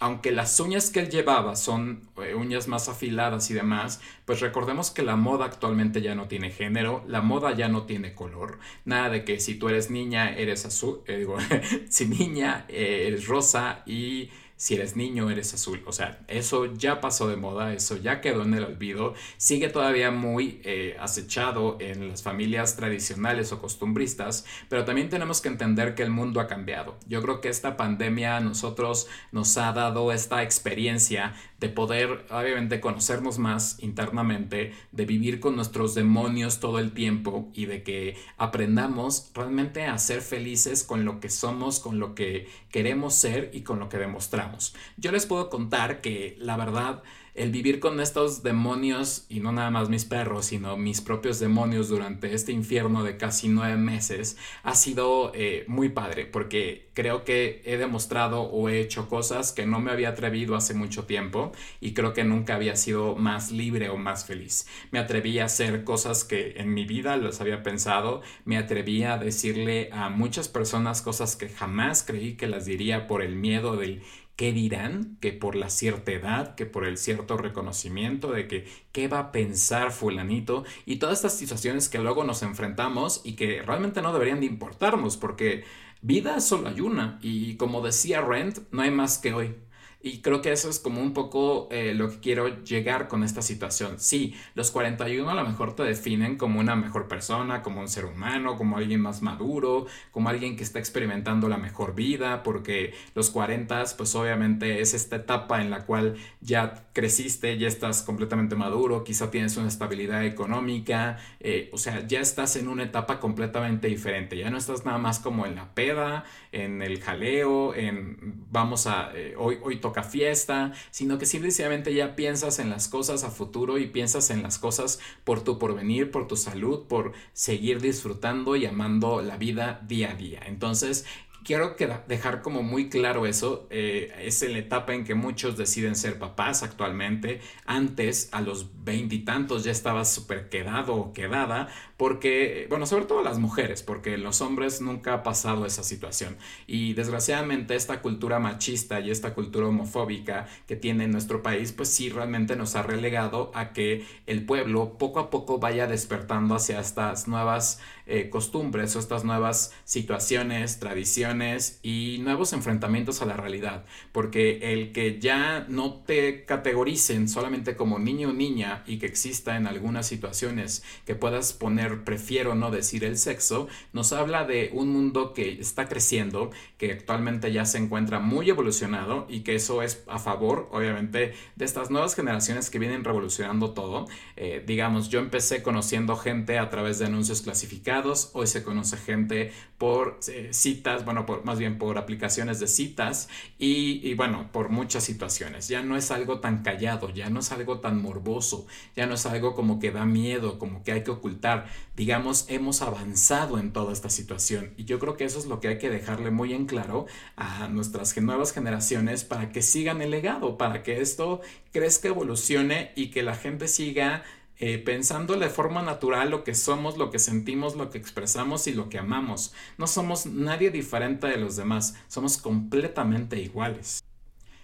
aunque 0.00 0.30
las 0.30 0.58
uñas 0.60 0.90
que 0.90 1.00
él 1.00 1.10
llevaba 1.10 1.56
son 1.56 2.08
eh, 2.22 2.34
uñas 2.34 2.68
más 2.68 2.88
afiladas 2.88 3.50
y 3.50 3.54
demás, 3.54 4.00
pues 4.24 4.40
recordemos 4.40 4.90
que 4.90 5.02
la 5.02 5.16
moda 5.16 5.46
actualmente 5.46 6.00
ya 6.00 6.14
no 6.14 6.28
tiene 6.28 6.50
género, 6.50 7.04
la 7.08 7.20
moda 7.20 7.54
ya 7.54 7.68
no 7.68 7.84
tiene 7.84 8.14
color, 8.14 8.58
nada 8.84 9.10
de 9.10 9.24
que 9.24 9.40
si 9.40 9.56
tú 9.56 9.68
eres 9.68 9.90
niña 9.90 10.36
eres 10.36 10.64
azul, 10.66 11.02
eh, 11.06 11.16
digo, 11.16 11.36
si 11.88 12.06
niña 12.06 12.64
eh, 12.68 13.04
eres 13.08 13.26
rosa 13.26 13.82
y 13.86 14.30
si 14.58 14.74
eres 14.74 14.96
niño 14.96 15.30
eres 15.30 15.54
azul. 15.54 15.82
O 15.86 15.92
sea, 15.92 16.20
eso 16.28 16.66
ya 16.74 17.00
pasó 17.00 17.28
de 17.28 17.36
moda, 17.36 17.72
eso 17.72 17.96
ya 17.96 18.20
quedó 18.20 18.42
en 18.42 18.52
el 18.54 18.64
olvido, 18.64 19.14
sigue 19.38 19.68
todavía 19.68 20.10
muy 20.10 20.60
eh, 20.64 20.96
acechado 21.00 21.78
en 21.80 22.08
las 22.08 22.22
familias 22.22 22.76
tradicionales 22.76 23.52
o 23.52 23.60
costumbristas, 23.60 24.44
pero 24.68 24.84
también 24.84 25.08
tenemos 25.08 25.40
que 25.40 25.48
entender 25.48 25.94
que 25.94 26.02
el 26.02 26.10
mundo 26.10 26.40
ha 26.40 26.48
cambiado. 26.48 26.98
Yo 27.06 27.22
creo 27.22 27.40
que 27.40 27.48
esta 27.48 27.76
pandemia 27.76 28.36
a 28.36 28.40
nosotros 28.40 29.06
nos 29.32 29.56
ha 29.56 29.72
dado 29.72 30.12
esta 30.12 30.42
experiencia 30.42 31.34
de 31.58 31.68
poder 31.68 32.26
obviamente 32.30 32.80
conocernos 32.80 33.38
más 33.38 33.82
internamente, 33.82 34.72
de 34.92 35.04
vivir 35.04 35.40
con 35.40 35.56
nuestros 35.56 35.94
demonios 35.94 36.60
todo 36.60 36.78
el 36.78 36.92
tiempo 36.92 37.50
y 37.52 37.66
de 37.66 37.82
que 37.82 38.16
aprendamos 38.36 39.30
realmente 39.34 39.84
a 39.84 39.98
ser 39.98 40.20
felices 40.20 40.84
con 40.84 41.04
lo 41.04 41.20
que 41.20 41.30
somos, 41.30 41.80
con 41.80 41.98
lo 41.98 42.14
que 42.14 42.48
queremos 42.70 43.14
ser 43.14 43.50
y 43.52 43.62
con 43.62 43.78
lo 43.80 43.88
que 43.88 43.98
demostramos. 43.98 44.74
Yo 44.96 45.10
les 45.10 45.26
puedo 45.26 45.50
contar 45.50 46.00
que 46.00 46.36
la 46.38 46.56
verdad 46.56 47.02
el 47.38 47.50
vivir 47.50 47.80
con 47.80 48.00
estos 48.00 48.42
demonios, 48.42 49.26
y 49.28 49.40
no 49.40 49.52
nada 49.52 49.70
más 49.70 49.88
mis 49.88 50.04
perros, 50.04 50.46
sino 50.46 50.76
mis 50.76 51.00
propios 51.00 51.38
demonios 51.38 51.88
durante 51.88 52.34
este 52.34 52.52
infierno 52.52 53.04
de 53.04 53.16
casi 53.16 53.48
nueve 53.48 53.76
meses, 53.76 54.36
ha 54.62 54.74
sido 54.74 55.32
eh, 55.34 55.64
muy 55.68 55.88
padre, 55.88 56.26
porque 56.26 56.90
creo 56.94 57.24
que 57.24 57.62
he 57.64 57.76
demostrado 57.76 58.42
o 58.42 58.68
he 58.68 58.80
hecho 58.80 59.08
cosas 59.08 59.52
que 59.52 59.66
no 59.66 59.80
me 59.80 59.92
había 59.92 60.10
atrevido 60.10 60.56
hace 60.56 60.74
mucho 60.74 61.04
tiempo, 61.04 61.52
y 61.80 61.94
creo 61.94 62.12
que 62.12 62.24
nunca 62.24 62.56
había 62.56 62.76
sido 62.76 63.14
más 63.14 63.52
libre 63.52 63.88
o 63.88 63.96
más 63.96 64.24
feliz. 64.24 64.66
Me 64.90 64.98
atreví 64.98 65.38
a 65.38 65.44
hacer 65.44 65.84
cosas 65.84 66.24
que 66.24 66.54
en 66.56 66.74
mi 66.74 66.84
vida 66.84 67.16
los 67.16 67.40
había 67.40 67.62
pensado, 67.62 68.22
me 68.44 68.56
atreví 68.56 69.04
a 69.04 69.16
decirle 69.16 69.90
a 69.92 70.08
muchas 70.08 70.48
personas 70.48 71.02
cosas 71.02 71.36
que 71.36 71.48
jamás 71.48 72.02
creí 72.02 72.34
que 72.34 72.46
las 72.46 72.64
diría 72.64 73.06
por 73.06 73.22
el 73.22 73.36
miedo 73.36 73.76
del 73.76 74.02
qué 74.38 74.52
dirán, 74.52 75.18
que 75.20 75.32
por 75.32 75.56
la 75.56 75.68
cierta 75.68 76.12
edad, 76.12 76.54
que 76.54 76.64
por 76.64 76.86
el 76.86 76.96
cierto 76.96 77.36
reconocimiento 77.36 78.30
de 78.30 78.46
que 78.46 78.68
qué 78.92 79.08
va 79.08 79.18
a 79.18 79.32
pensar 79.32 79.90
fulanito 79.90 80.64
y 80.86 80.96
todas 80.96 81.18
estas 81.18 81.36
situaciones 81.36 81.88
que 81.88 81.98
luego 81.98 82.22
nos 82.22 82.44
enfrentamos 82.44 83.20
y 83.24 83.32
que 83.32 83.62
realmente 83.62 84.00
no 84.00 84.12
deberían 84.12 84.38
de 84.38 84.46
importarnos 84.46 85.16
porque 85.16 85.64
vida 86.02 86.40
solo 86.40 86.68
hay 86.68 86.80
una 86.80 87.18
y 87.20 87.56
como 87.56 87.82
decía 87.82 88.20
Rent, 88.20 88.60
no 88.70 88.82
hay 88.82 88.92
más 88.92 89.18
que 89.18 89.34
hoy. 89.34 89.56
Y 90.00 90.22
creo 90.22 90.42
que 90.42 90.52
eso 90.52 90.68
es 90.70 90.78
como 90.78 91.00
un 91.00 91.12
poco 91.12 91.68
eh, 91.70 91.94
lo 91.94 92.10
que 92.10 92.20
quiero 92.20 92.62
llegar 92.62 93.08
con 93.08 93.24
esta 93.24 93.42
situación. 93.42 93.98
Sí, 93.98 94.34
los 94.54 94.70
41 94.70 95.28
a 95.28 95.34
lo 95.34 95.44
mejor 95.44 95.74
te 95.74 95.82
definen 95.82 96.36
como 96.36 96.60
una 96.60 96.76
mejor 96.76 97.08
persona, 97.08 97.62
como 97.62 97.80
un 97.80 97.88
ser 97.88 98.04
humano, 98.04 98.56
como 98.56 98.76
alguien 98.76 99.00
más 99.00 99.22
maduro, 99.22 99.86
como 100.10 100.28
alguien 100.28 100.56
que 100.56 100.62
está 100.62 100.78
experimentando 100.78 101.48
la 101.48 101.58
mejor 101.58 101.94
vida, 101.94 102.42
porque 102.42 102.94
los 103.14 103.30
40 103.30 103.68
pues 103.96 104.14
obviamente 104.14 104.80
es 104.80 104.94
esta 104.94 105.16
etapa 105.16 105.60
en 105.60 105.70
la 105.70 105.84
cual 105.84 106.16
ya 106.40 106.86
creciste, 106.92 107.58
ya 107.58 107.68
estás 107.68 108.02
completamente 108.02 108.56
maduro, 108.56 109.04
quizá 109.04 109.30
tienes 109.30 109.56
una 109.56 109.68
estabilidad 109.68 110.24
económica, 110.24 111.18
eh, 111.40 111.70
o 111.72 111.78
sea, 111.78 112.06
ya 112.06 112.20
estás 112.20 112.56
en 112.56 112.68
una 112.68 112.84
etapa 112.84 113.20
completamente 113.20 113.88
diferente, 113.88 114.36
ya 114.36 114.50
no 114.50 114.58
estás 114.58 114.84
nada 114.84 114.98
más 114.98 115.20
como 115.20 115.46
en 115.46 115.54
la 115.54 115.74
peda, 115.74 116.24
en 116.52 116.82
el 116.82 117.00
jaleo, 117.00 117.74
en 117.74 118.46
vamos 118.50 118.86
a, 118.86 119.10
eh, 119.14 119.34
hoy, 119.36 119.58
hoy 119.62 119.76
fiesta, 120.02 120.72
sino 120.90 121.18
que 121.18 121.26
simplemente 121.26 121.94
ya 121.94 122.16
piensas 122.16 122.58
en 122.58 122.70
las 122.70 122.88
cosas 122.88 123.24
a 123.24 123.30
futuro 123.30 123.78
y 123.78 123.86
piensas 123.86 124.30
en 124.30 124.42
las 124.42 124.58
cosas 124.58 125.00
por 125.24 125.42
tu 125.42 125.58
porvenir, 125.58 126.10
por 126.10 126.26
tu 126.28 126.36
salud, 126.36 126.86
por 126.86 127.12
seguir 127.32 127.80
disfrutando 127.80 128.56
y 128.56 128.66
amando 128.66 129.22
la 129.22 129.36
vida 129.36 129.80
día 129.86 130.12
a 130.12 130.14
día. 130.14 130.40
Entonces, 130.46 131.04
quiero 131.48 131.74
dejar 132.06 132.42
como 132.42 132.62
muy 132.62 132.90
claro 132.90 133.24
eso. 133.24 133.66
Eh, 133.70 134.12
es 134.20 134.42
la 134.42 134.58
etapa 134.58 134.92
en 134.92 135.04
que 135.04 135.14
muchos 135.14 135.56
deciden 135.56 135.96
ser 135.96 136.18
papás 136.18 136.62
actualmente. 136.62 137.40
Antes, 137.64 138.28
a 138.32 138.42
los 138.42 138.84
veintitantos, 138.84 139.64
ya 139.64 139.72
estabas 139.72 140.12
súper 140.12 140.50
quedado 140.50 140.94
o 140.94 141.12
quedada, 141.14 141.68
porque, 141.96 142.66
bueno, 142.68 142.84
sobre 142.84 143.06
todo 143.06 143.22
las 143.22 143.38
mujeres, 143.38 143.82
porque 143.82 144.18
los 144.18 144.42
hombres 144.42 144.82
nunca 144.82 145.14
ha 145.14 145.22
pasado 145.22 145.64
esa 145.64 145.82
situación. 145.82 146.36
Y 146.66 146.92
desgraciadamente 146.92 147.74
esta 147.74 148.02
cultura 148.02 148.38
machista 148.38 149.00
y 149.00 149.10
esta 149.10 149.32
cultura 149.32 149.68
homofóbica 149.68 150.46
que 150.66 150.76
tiene 150.76 151.08
nuestro 151.08 151.42
país, 151.42 151.72
pues 151.72 151.88
sí 151.88 152.10
realmente 152.10 152.56
nos 152.56 152.76
ha 152.76 152.82
relegado 152.82 153.50
a 153.54 153.72
que 153.72 154.04
el 154.26 154.44
pueblo 154.44 154.98
poco 154.98 155.18
a 155.18 155.30
poco 155.30 155.58
vaya 155.58 155.86
despertando 155.86 156.54
hacia 156.54 156.78
estas 156.78 157.26
nuevas 157.26 157.80
eh, 158.08 158.30
costumbres 158.30 158.96
o 158.96 158.98
estas 158.98 159.24
nuevas 159.24 159.74
situaciones, 159.84 160.80
tradiciones 160.80 161.78
y 161.82 162.18
nuevos 162.22 162.52
enfrentamientos 162.52 163.22
a 163.22 163.26
la 163.26 163.36
realidad. 163.36 163.84
Porque 164.12 164.72
el 164.72 164.92
que 164.92 165.20
ya 165.20 165.66
no 165.68 165.94
te 166.06 166.44
categoricen 166.44 167.28
solamente 167.28 167.76
como 167.76 167.98
niño 167.98 168.30
o 168.30 168.32
niña 168.32 168.82
y 168.86 168.98
que 168.98 169.06
exista 169.06 169.56
en 169.56 169.66
algunas 169.66 170.06
situaciones 170.06 170.82
que 171.04 171.14
puedas 171.14 171.52
poner 171.52 172.04
prefiero 172.04 172.54
no 172.54 172.70
decir 172.70 173.04
el 173.04 173.18
sexo, 173.18 173.68
nos 173.92 174.12
habla 174.12 174.44
de 174.44 174.70
un 174.72 174.88
mundo 174.88 175.34
que 175.34 175.60
está 175.60 175.88
creciendo, 175.88 176.50
que 176.76 176.92
actualmente 176.92 177.52
ya 177.52 177.64
se 177.64 177.78
encuentra 177.78 178.20
muy 178.20 178.48
evolucionado 178.50 179.26
y 179.28 179.40
que 179.40 179.54
eso 179.54 179.82
es 179.82 180.04
a 180.08 180.18
favor, 180.18 180.68
obviamente, 180.72 181.34
de 181.56 181.64
estas 181.64 181.90
nuevas 181.90 182.14
generaciones 182.14 182.70
que 182.70 182.78
vienen 182.78 183.04
revolucionando 183.04 183.72
todo. 183.72 184.06
Eh, 184.36 184.62
digamos, 184.66 185.08
yo 185.08 185.20
empecé 185.20 185.62
conociendo 185.62 186.16
gente 186.16 186.58
a 186.58 186.70
través 186.70 186.98
de 186.98 187.06
anuncios 187.06 187.42
clasificados, 187.42 187.97
hoy 188.06 188.46
se 188.46 188.62
conoce 188.62 188.96
gente 188.96 189.52
por 189.78 190.18
eh, 190.28 190.48
citas, 190.52 191.04
bueno, 191.04 191.24
por, 191.24 191.44
más 191.44 191.58
bien 191.58 191.78
por 191.78 191.98
aplicaciones 191.98 192.60
de 192.60 192.66
citas 192.66 193.28
y, 193.58 194.14
bueno, 194.14 194.50
por 194.52 194.68
muchas 194.68 195.04
situaciones. 195.04 195.68
Ya 195.68 195.82
no 195.82 195.96
es 195.96 196.10
algo 196.10 196.40
tan 196.40 196.62
callado, 196.62 197.10
ya 197.10 197.30
no 197.30 197.40
es 197.40 197.52
algo 197.52 197.80
tan 197.80 198.02
morboso, 198.02 198.66
ya 198.96 199.06
no 199.06 199.14
es 199.14 199.26
algo 199.26 199.54
como 199.54 199.78
que 199.78 199.92
da 199.92 200.04
miedo, 200.04 200.58
como 200.58 200.82
que 200.82 200.92
hay 200.92 201.04
que 201.04 201.10
ocultar. 201.10 201.66
Digamos, 201.96 202.46
hemos 202.48 202.82
avanzado 202.82 203.58
en 203.58 203.72
toda 203.72 203.92
esta 203.92 204.10
situación 204.10 204.74
y 204.76 204.84
yo 204.84 204.98
creo 204.98 205.16
que 205.16 205.24
eso 205.24 205.38
es 205.38 205.46
lo 205.46 205.60
que 205.60 205.68
hay 205.68 205.78
que 205.78 205.90
dejarle 205.90 206.30
muy 206.30 206.52
en 206.52 206.66
claro 206.66 207.06
a 207.36 207.68
nuestras 207.68 208.16
nuevas 208.20 208.52
generaciones 208.52 209.24
para 209.24 209.50
que 209.52 209.62
sigan 209.62 210.02
el 210.02 210.10
legado, 210.10 210.58
para 210.58 210.82
que 210.82 211.00
esto 211.00 211.40
crezca, 211.72 212.08
evolucione 212.08 212.92
y 212.96 213.10
que 213.10 213.22
la 213.22 213.34
gente 213.34 213.68
siga 213.68 214.22
eh, 214.60 214.78
pensando 214.78 215.36
de 215.38 215.48
forma 215.48 215.82
natural 215.82 216.30
lo 216.30 216.42
que 216.42 216.54
somos, 216.54 216.96
lo 216.96 217.10
que 217.10 217.18
sentimos, 217.18 217.76
lo 217.76 217.90
que 217.90 217.98
expresamos 217.98 218.66
y 218.66 218.72
lo 218.72 218.88
que 218.88 218.98
amamos. 218.98 219.54
No 219.76 219.86
somos 219.86 220.26
nadie 220.26 220.70
diferente 220.70 221.28
de 221.28 221.36
los 221.36 221.56
demás, 221.56 221.94
somos 222.08 222.38
completamente 222.38 223.38
iguales. 223.38 224.02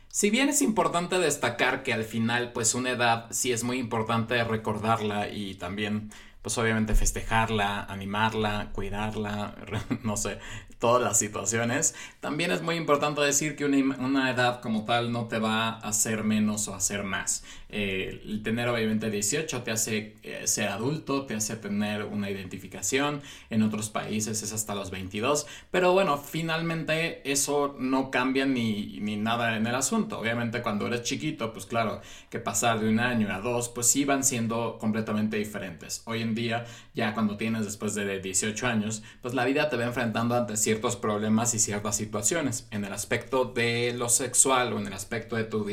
Si 0.08 0.30
bien 0.30 0.48
es 0.48 0.62
importante 0.62 1.18
destacar 1.18 1.82
que 1.82 1.92
al 1.92 2.04
final, 2.04 2.52
pues 2.52 2.74
una 2.74 2.90
edad 2.90 3.26
sí 3.30 3.52
es 3.52 3.64
muy 3.64 3.78
importante 3.78 4.42
recordarla 4.44 5.28
y 5.28 5.54
también, 5.54 6.10
pues 6.40 6.56
obviamente 6.58 6.94
festejarla, 6.94 7.84
animarla, 7.84 8.70
cuidarla, 8.72 9.56
no 10.04 10.16
sé, 10.16 10.38
todas 10.84 11.02
las 11.02 11.18
situaciones. 11.18 11.94
También 12.20 12.50
es 12.50 12.60
muy 12.60 12.76
importante 12.76 13.22
decir 13.22 13.56
que 13.56 13.64
una, 13.64 13.96
una 14.04 14.30
edad 14.30 14.60
como 14.60 14.84
tal 14.84 15.12
no 15.12 15.28
te 15.28 15.38
va 15.38 15.70
a 15.70 15.78
hacer 15.78 16.24
menos 16.24 16.68
o 16.68 16.74
hacer 16.74 17.04
más. 17.04 17.42
Eh, 17.70 18.20
el 18.24 18.42
tener 18.44 18.68
obviamente 18.68 19.10
18 19.10 19.62
te 19.62 19.72
hace 19.72 20.14
eh, 20.22 20.42
ser 20.46 20.68
adulto, 20.68 21.26
te 21.26 21.34
hace 21.34 21.56
tener 21.56 22.04
una 22.04 22.30
identificación. 22.30 23.22
En 23.50 23.62
otros 23.62 23.88
países 23.88 24.42
es 24.42 24.52
hasta 24.52 24.74
los 24.74 24.90
22. 24.90 25.46
Pero 25.70 25.92
bueno, 25.92 26.18
finalmente 26.18 27.28
eso 27.28 27.74
no 27.78 28.10
cambia 28.10 28.44
ni, 28.44 29.00
ni 29.00 29.16
nada 29.16 29.56
en 29.56 29.66
el 29.66 29.74
asunto. 29.74 30.20
Obviamente 30.20 30.62
cuando 30.62 30.86
eres 30.86 31.02
chiquito, 31.02 31.52
pues 31.52 31.64
claro, 31.66 32.02
que 32.30 32.38
pasar 32.38 32.78
de 32.78 32.90
un 32.90 33.00
año 33.00 33.32
a 33.34 33.40
dos, 33.40 33.70
pues 33.70 33.88
sí 33.88 34.04
van 34.04 34.22
siendo 34.22 34.76
completamente 34.78 35.38
diferentes. 35.38 36.02
Hoy 36.04 36.20
en 36.20 36.34
día, 36.34 36.66
ya 36.94 37.14
cuando 37.14 37.36
tienes 37.38 37.64
después 37.64 37.94
de 37.94 38.20
18 38.20 38.66
años, 38.66 39.02
pues 39.22 39.34
la 39.34 39.44
vida 39.44 39.68
te 39.68 39.76
va 39.76 39.84
enfrentando 39.84 40.36
ante 40.36 40.56
ciertos 40.56 40.73
problemas 40.76 41.54
y 41.54 41.58
ciertas 41.58 41.96
situaciones. 41.96 42.68
En 42.70 42.84
el 42.84 42.92
aspecto 42.92 43.44
de 43.46 43.92
lo 43.96 44.08
sexual 44.08 44.72
o 44.72 44.78
en 44.78 44.86
el 44.86 44.92
aspecto 44.92 45.34
de 45.34 45.44
tu 45.44 45.66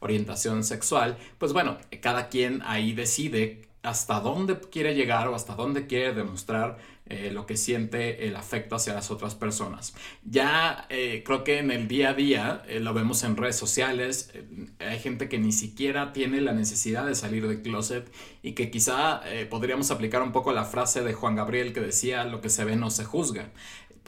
orientación 0.00 0.62
sexual, 0.62 1.16
pues 1.38 1.48
pues 1.48 1.54
bueno, 1.54 1.78
cada 2.02 2.28
quien 2.28 2.60
ahí 2.66 2.92
decide 2.92 3.70
hasta 3.82 4.20
dónde 4.20 4.60
quiere 4.70 4.94
llegar 4.94 5.28
o 5.28 5.34
hasta 5.34 5.54
dónde 5.54 5.86
quiere 5.86 6.12
demostrar 6.12 6.76
eh, 7.06 7.30
lo 7.32 7.46
que 7.46 7.56
siente 7.56 8.28
el 8.28 8.36
afecto 8.36 8.76
hacia 8.76 8.92
las 8.92 9.10
otras 9.10 9.34
personas. 9.34 9.94
Ya 10.24 10.86
eh, 10.90 11.22
creo 11.24 11.44
que 11.44 11.60
en 11.60 11.70
el 11.70 11.88
día 11.88 12.10
a 12.10 12.12
día 12.12 12.62
eh, 12.68 12.80
lo 12.80 12.92
vemos 12.92 13.24
en 13.24 13.38
redes 13.38 13.56
sociales, 13.56 14.30
hay 14.78 14.98
gente 14.98 15.30
que 15.30 15.38
ni 15.38 15.52
siquiera 15.52 16.12
tiene 16.12 16.42
la 16.42 16.52
necesidad 16.52 17.06
de 17.06 17.14
salir 17.14 17.48
del 17.48 17.62
closet 17.62 18.12
y 18.42 18.52
que 18.52 18.70
quizá 18.70 19.22
podríamos 19.48 19.90
aplicar 19.90 20.20
un 20.20 20.32
poco 20.32 20.52
la 20.52 20.66
frase 20.66 21.00
de 21.00 21.14
Juan 21.14 21.34
Gabriel 21.34 21.72
que 21.72 21.80
decía 21.80 22.24
lo 22.24 22.42
que 22.42 22.50
se 22.50 22.66
ve 22.66 22.76
no 22.76 22.90
se 22.90 23.06
juzga 23.06 23.48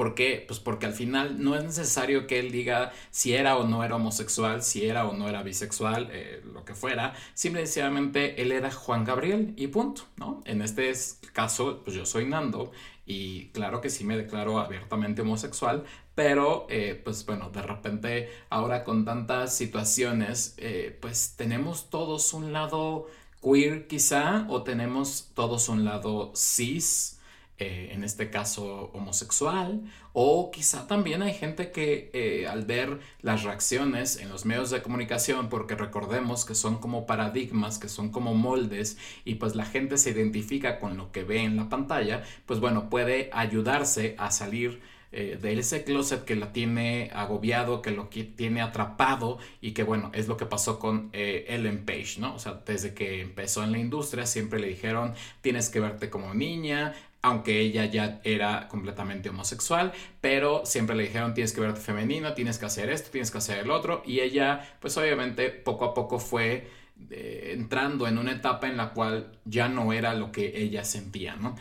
¿Por 0.00 0.14
qué? 0.14 0.42
Pues 0.49 0.61
porque 0.61 0.87
al 0.87 0.95
final 0.95 1.45
no 1.45 1.54
es 1.54 1.62
necesario 1.62 2.26
que 2.26 2.38
él 2.38 2.50
diga 2.50 2.90
si 3.11 3.35
era 3.35 3.59
o 3.59 3.66
no 3.66 3.85
era 3.85 3.97
homosexual, 3.97 4.62
si 4.62 4.87
era 4.87 5.07
o 5.07 5.12
no 5.12 5.28
era 5.28 5.42
bisexual, 5.42 6.09
eh, 6.11 6.40
lo 6.54 6.64
que 6.64 6.75
fuera. 6.75 7.12
Simplemente 7.35 8.40
él 8.40 8.50
era 8.50 8.71
Juan 8.71 9.04
Gabriel 9.04 9.52
y 9.59 9.66
punto, 9.66 10.04
¿no? 10.16 10.40
En 10.47 10.62
este 10.62 10.90
caso, 11.35 11.83
pues 11.85 11.95
yo 11.95 12.07
soy 12.07 12.25
Nando 12.25 12.73
y 13.04 13.49
claro 13.49 13.83
que 13.83 13.90
sí 13.90 14.04
me 14.04 14.16
declaro 14.16 14.59
abiertamente 14.59 15.21
homosexual, 15.21 15.85
pero 16.14 16.66
eh, 16.71 16.99
pues 17.04 17.26
bueno, 17.26 17.50
de 17.50 17.61
repente 17.61 18.30
ahora 18.49 18.85
con 18.85 19.04
tantas 19.04 19.54
situaciones, 19.54 20.54
eh, 20.57 20.97
pues 20.99 21.35
tenemos 21.37 21.90
todos 21.90 22.33
un 22.33 22.54
lado 22.54 23.07
queer 23.42 23.87
quizá 23.87 24.47
o 24.49 24.62
tenemos 24.62 25.28
todos 25.35 25.69
un 25.69 25.85
lado 25.85 26.33
cis. 26.35 27.20
Eh, 27.61 27.90
en 27.93 28.05
este 28.05 28.31
caso 28.31 28.90
homosexual, 28.95 29.83
o 30.12 30.50
quizá 30.50 30.87
también 30.87 31.23
hay 31.23 31.35
gente 31.35 31.71
que 31.71 32.47
al 32.50 32.64
ver 32.64 32.99
las 33.21 33.45
reacciones 33.45 34.17
en 34.17 34.31
los 34.31 34.45
medios 34.47 34.71
de 34.71 34.83
comunicación, 34.83 35.49
porque 35.49 35.75
recordemos 35.76 36.45
que 36.45 36.55
son 36.55 36.79
como 36.79 37.07
paradigmas, 37.07 37.79
que 37.79 37.88
son 37.88 38.11
como 38.11 38.35
moldes, 38.35 38.97
y 39.25 39.37
pues 39.37 39.55
la 39.55 39.67
gente 39.67 39.99
se 39.99 40.11
identifica 40.11 40.79
con 40.79 40.97
lo 40.97 41.12
que 41.12 41.23
ve 41.23 41.43
en 41.43 41.57
la 41.57 41.69
pantalla, 41.69 42.25
pues 42.47 42.61
bueno, 42.61 42.88
puede 42.90 43.31
ayudarse 43.33 44.17
a 44.19 44.31
salir 44.31 44.81
eh, 45.12 45.37
de 45.43 45.59
ese 45.59 45.83
closet 45.83 46.25
que 46.25 46.37
la 46.37 46.52
tiene 46.52 47.11
agobiado, 47.12 47.83
que 47.83 47.90
lo 47.90 48.07
tiene 48.07 48.62
atrapado 48.62 49.38
y 49.61 49.73
que 49.73 49.83
bueno, 49.83 50.12
es 50.14 50.29
lo 50.29 50.37
que 50.37 50.47
pasó 50.47 50.79
con 50.79 51.11
eh, 51.12 51.47
Ellen 51.49 51.85
Page, 51.85 52.21
¿no? 52.21 52.37
O 52.37 52.38
sea, 52.38 52.62
desde 52.64 52.95
que 52.95 53.21
empezó 53.21 53.64
en 53.64 53.73
la 53.73 53.79
industria 53.79 54.25
siempre 54.25 54.61
le 54.61 54.69
dijeron 54.69 55.14
tienes 55.40 55.69
que 55.69 55.81
verte 55.81 56.11
como 56.11 56.33
niña, 56.33 56.95
aunque 57.23 57.61
ella 57.61 57.85
ya 57.85 58.21
era 58.25 58.69
completamente 58.69 59.29
homosexual, 59.29 59.93
pero 60.21 60.65
siempre 60.65 60.97
le 60.97 61.05
dijeron 61.05 61.35
tienes 61.35 61.53
que 61.53 61.61
verte 61.61 61.81
femenina, 61.81 62.35
tienes 62.35 62.59
que 62.59 62.67
hacer 62.67 62.91
esto, 62.91 63.11
tienes 63.11 63.31
que 63.31 63.39
hacer 63.39 63.59
el 63.59 63.71
otro, 63.71 64.03
y 64.07 64.21
ella 64.21 64.77
pues 64.81 64.97
obviamente 64.97 65.50
poco 65.50 65.85
a 65.85 65.95
poco 65.95 66.19
fue 66.19 66.69
eh, 67.11 67.53
entrando 67.55 68.07
en 68.07 68.19
una 68.19 68.33
etapa 68.33 68.69
en 68.69 68.77
la 68.77 68.91
cual 68.91 69.33
ya 69.45 69.69
no 69.69 69.93
era 69.93 70.15
lo 70.15 70.33
que 70.33 70.62
ella 70.62 70.85
sentía, 70.85 71.37
¿no? 71.37 71.57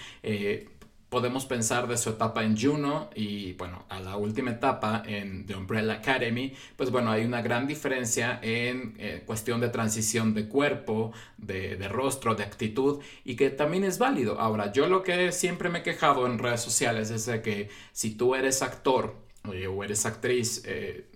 Podemos 1.10 1.46
pensar 1.46 1.88
de 1.88 1.98
su 1.98 2.12
etapa 2.12 2.44
en 2.44 2.58
Juno 2.58 3.10
y 3.16 3.54
bueno, 3.54 3.86
a 3.89 4.00
la 4.00 4.16
última 4.16 4.51
etapa 4.51 5.04
en 5.06 5.46
The 5.46 5.56
Umbrella 5.56 5.94
Academy, 5.94 6.54
pues 6.75 6.92
bueno, 6.92 7.12
hay 7.12 7.25
una 7.25 7.42
gran 7.42 7.68
diferencia 7.68 8.39
en 8.42 8.96
eh, 9.00 9.24
cuestión 9.25 9.60
de 9.60 9.70
transición 9.70 10.34
de 10.34 10.48
cuerpo, 10.48 11.12
de, 11.38 11.75
rostro, 11.88 12.36
de 12.36 12.44
actitud 12.44 13.01
y 13.25 13.36
que 13.36 13.50
también 13.50 13.84
es 13.84 13.98
válido. 13.98 14.39
Ahora, 14.39 14.72
yo 14.72 14.88
lo 14.88 15.01
que 15.04 15.32
siempre 15.32 15.70
me 15.70 15.80
he 15.80 15.84
quejado 15.84 16.28
en 16.28 16.38
redes 16.38 16.62
sociales 16.62 17.10
es 17.10 17.25
de 17.25 17.42
que 17.42 17.70
si 17.92 18.12
tú 18.16 18.36
eres 18.36 18.62
actor 18.62 19.16
o 19.44 19.84
eres 19.84 20.06
actriz, 20.06 20.63
eh, 20.66 21.08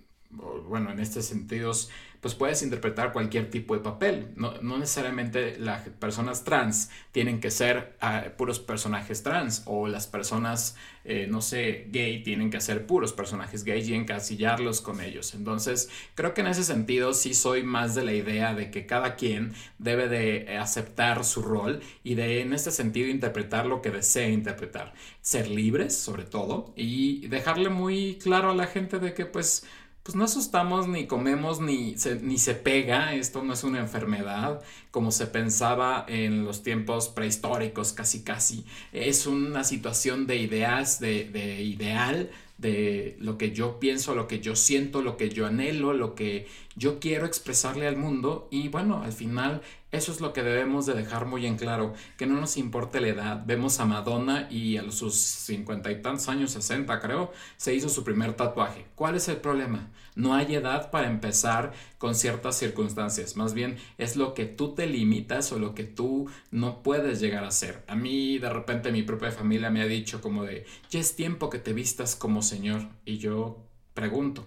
bueno, 0.68 0.90
en 0.90 1.00
estos 1.00 1.24
sentidos, 1.24 1.90
pues 2.24 2.34
puedes 2.34 2.62
interpretar 2.62 3.12
cualquier 3.12 3.50
tipo 3.50 3.76
de 3.76 3.82
papel. 3.82 4.28
No, 4.36 4.54
necesariamente 4.78 5.58
las 5.58 5.86
personas 5.90 6.42
trans 6.42 6.88
tienen 7.12 7.38
que 7.38 7.50
ser 7.50 7.98
ah, 8.00 8.24
puros 8.38 8.60
personajes 8.60 9.22
trans 9.22 9.62
o 9.66 9.88
las 9.88 10.06
personas, 10.06 10.74
eh, 11.04 11.26
no 11.28 11.42
sé, 11.42 11.86
gay 11.90 12.22
tienen 12.22 12.48
que 12.48 12.62
ser 12.62 12.86
puros 12.86 13.12
personajes 13.12 13.62
gay 13.62 13.82
y 13.82 13.92
encasillarlos 13.92 14.80
con 14.80 15.02
ellos. 15.02 15.34
Entonces, 15.34 15.90
creo 16.14 16.32
que 16.32 16.40
en 16.40 16.46
ese 16.46 16.64
sentido 16.64 17.12
sí 17.12 17.34
soy 17.34 17.62
más 17.62 17.94
de 17.94 18.04
la 18.04 18.14
idea 18.14 18.54
de 18.54 18.70
que 18.70 18.86
cada 18.86 19.16
quien 19.16 19.52
debe 19.78 20.08
de 20.08 20.56
aceptar 20.56 21.26
su 21.26 21.42
rol 21.42 21.80
y 22.04 22.14
de 22.14 22.40
en 22.40 22.54
este 22.54 22.70
sentido 22.70 23.10
interpretar 23.10 23.66
lo 23.66 23.82
que 23.82 23.90
desee 23.90 24.30
interpretar. 24.30 24.94
Ser 25.20 25.48
libres, 25.48 25.94
sobre 25.94 26.24
todo, 26.24 26.72
y 26.74 27.26
dejarle 27.28 27.68
muy 27.68 28.16
claro 28.16 28.50
a 28.50 28.54
la 28.54 28.66
gente 28.66 28.98
de 28.98 29.12
que 29.12 29.26
pues 29.26 29.66
pues 30.04 30.14
no 30.14 30.24
asustamos 30.24 30.86
ni 30.86 31.06
comemos 31.06 31.60
ni 31.60 31.96
se, 31.96 32.16
ni 32.16 32.36
se 32.38 32.54
pega, 32.54 33.14
esto 33.14 33.42
no 33.42 33.54
es 33.54 33.64
una 33.64 33.80
enfermedad 33.80 34.62
como 34.90 35.10
se 35.10 35.26
pensaba 35.26 36.04
en 36.06 36.44
los 36.44 36.62
tiempos 36.62 37.08
prehistóricos 37.08 37.92
casi 37.94 38.22
casi, 38.22 38.64
es 38.92 39.26
una 39.26 39.64
situación 39.64 40.26
de 40.26 40.36
ideas, 40.36 41.00
de, 41.00 41.24
de 41.24 41.62
ideal, 41.62 42.30
de 42.58 43.16
lo 43.18 43.36
que 43.36 43.52
yo 43.52 43.80
pienso, 43.80 44.14
lo 44.14 44.28
que 44.28 44.40
yo 44.40 44.54
siento, 44.54 45.02
lo 45.02 45.16
que 45.16 45.30
yo 45.30 45.46
anhelo, 45.46 45.92
lo 45.92 46.14
que 46.14 46.46
yo 46.76 47.00
quiero 47.00 47.26
expresarle 47.26 47.86
al 47.88 47.96
mundo. 47.96 48.48
Y 48.50 48.68
bueno, 48.68 49.02
al 49.02 49.12
final 49.12 49.62
eso 49.94 50.10
es 50.10 50.20
lo 50.20 50.32
que 50.32 50.42
debemos 50.42 50.86
de 50.86 50.94
dejar 50.94 51.24
muy 51.24 51.46
en 51.46 51.56
claro, 51.56 51.94
que 52.16 52.26
no 52.26 52.40
nos 52.40 52.56
importe 52.56 53.00
la 53.00 53.08
edad. 53.08 53.42
Vemos 53.46 53.78
a 53.78 53.84
Madonna 53.84 54.48
y 54.50 54.76
a 54.76 54.90
sus 54.90 55.14
cincuenta 55.14 55.92
y 55.92 56.02
tantos 56.02 56.28
años, 56.28 56.50
60 56.50 56.98
creo, 56.98 57.32
se 57.56 57.74
hizo 57.74 57.88
su 57.88 58.02
primer 58.02 58.34
tatuaje. 58.34 58.86
¿Cuál 58.96 59.14
es 59.14 59.28
el 59.28 59.36
problema? 59.36 59.92
No 60.16 60.34
hay 60.34 60.56
edad 60.56 60.90
para 60.90 61.08
empezar 61.08 61.72
con 61.98 62.16
ciertas 62.16 62.58
circunstancias. 62.58 63.36
Más 63.36 63.54
bien 63.54 63.76
es 63.96 64.16
lo 64.16 64.34
que 64.34 64.46
tú 64.46 64.74
te 64.74 64.86
limitas 64.86 65.52
o 65.52 65.60
lo 65.60 65.76
que 65.76 65.84
tú 65.84 66.28
no 66.50 66.82
puedes 66.82 67.20
llegar 67.20 67.44
a 67.44 67.48
hacer. 67.48 67.84
A 67.86 67.94
mí 67.94 68.38
de 68.38 68.50
repente 68.50 68.90
mi 68.90 69.04
propia 69.04 69.30
familia 69.30 69.70
me 69.70 69.80
ha 69.80 69.86
dicho 69.86 70.20
como 70.20 70.42
de, 70.42 70.66
ya 70.90 70.98
es 70.98 71.14
tiempo 71.14 71.50
que 71.50 71.60
te 71.60 71.72
vistas 71.72 72.16
como 72.16 72.42
señor. 72.42 72.88
Y 73.04 73.18
yo 73.18 73.64
pregunto, 73.94 74.46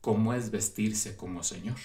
¿cómo 0.00 0.34
es 0.34 0.52
vestirse 0.52 1.16
como 1.16 1.42
señor? 1.42 1.78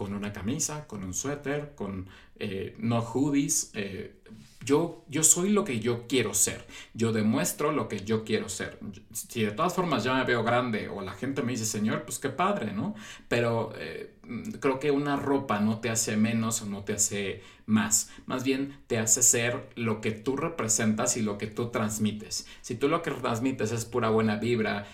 Con 0.00 0.14
una 0.14 0.32
camisa, 0.32 0.86
con 0.86 1.04
un 1.04 1.12
suéter, 1.12 1.74
con 1.74 2.08
eh, 2.36 2.74
no 2.78 3.02
hoodies. 3.02 3.70
Eh, 3.74 4.22
yo, 4.64 5.04
yo 5.08 5.22
soy 5.22 5.50
lo 5.50 5.62
que 5.62 5.78
yo 5.78 6.06
quiero 6.06 6.32
ser. 6.32 6.66
Yo 6.94 7.12
demuestro 7.12 7.70
lo 7.70 7.86
que 7.86 8.02
yo 8.02 8.24
quiero 8.24 8.48
ser. 8.48 8.78
Si 9.12 9.42
de 9.42 9.50
todas 9.50 9.74
formas 9.74 10.02
ya 10.02 10.14
me 10.14 10.24
veo 10.24 10.42
grande 10.42 10.88
o 10.88 11.02
la 11.02 11.12
gente 11.12 11.42
me 11.42 11.52
dice, 11.52 11.66
Señor, 11.66 12.04
pues 12.04 12.18
qué 12.18 12.30
padre, 12.30 12.72
¿no? 12.72 12.94
Pero 13.28 13.74
eh, 13.76 14.14
creo 14.58 14.78
que 14.78 14.90
una 14.90 15.16
ropa 15.16 15.60
no 15.60 15.80
te 15.80 15.90
hace 15.90 16.16
menos 16.16 16.62
o 16.62 16.66
no 16.66 16.82
te 16.82 16.94
hace 16.94 17.42
más. 17.66 18.10
Más 18.24 18.42
bien 18.42 18.78
te 18.86 18.98
hace 18.98 19.22
ser 19.22 19.68
lo 19.76 20.00
que 20.00 20.12
tú 20.12 20.36
representas 20.36 21.18
y 21.18 21.22
lo 21.22 21.36
que 21.36 21.46
tú 21.46 21.68
transmites. 21.68 22.46
Si 22.62 22.74
tú 22.74 22.88
lo 22.88 23.02
que 23.02 23.10
transmites 23.10 23.72
es 23.72 23.84
pura 23.84 24.08
buena 24.08 24.36
vibra, 24.36 24.86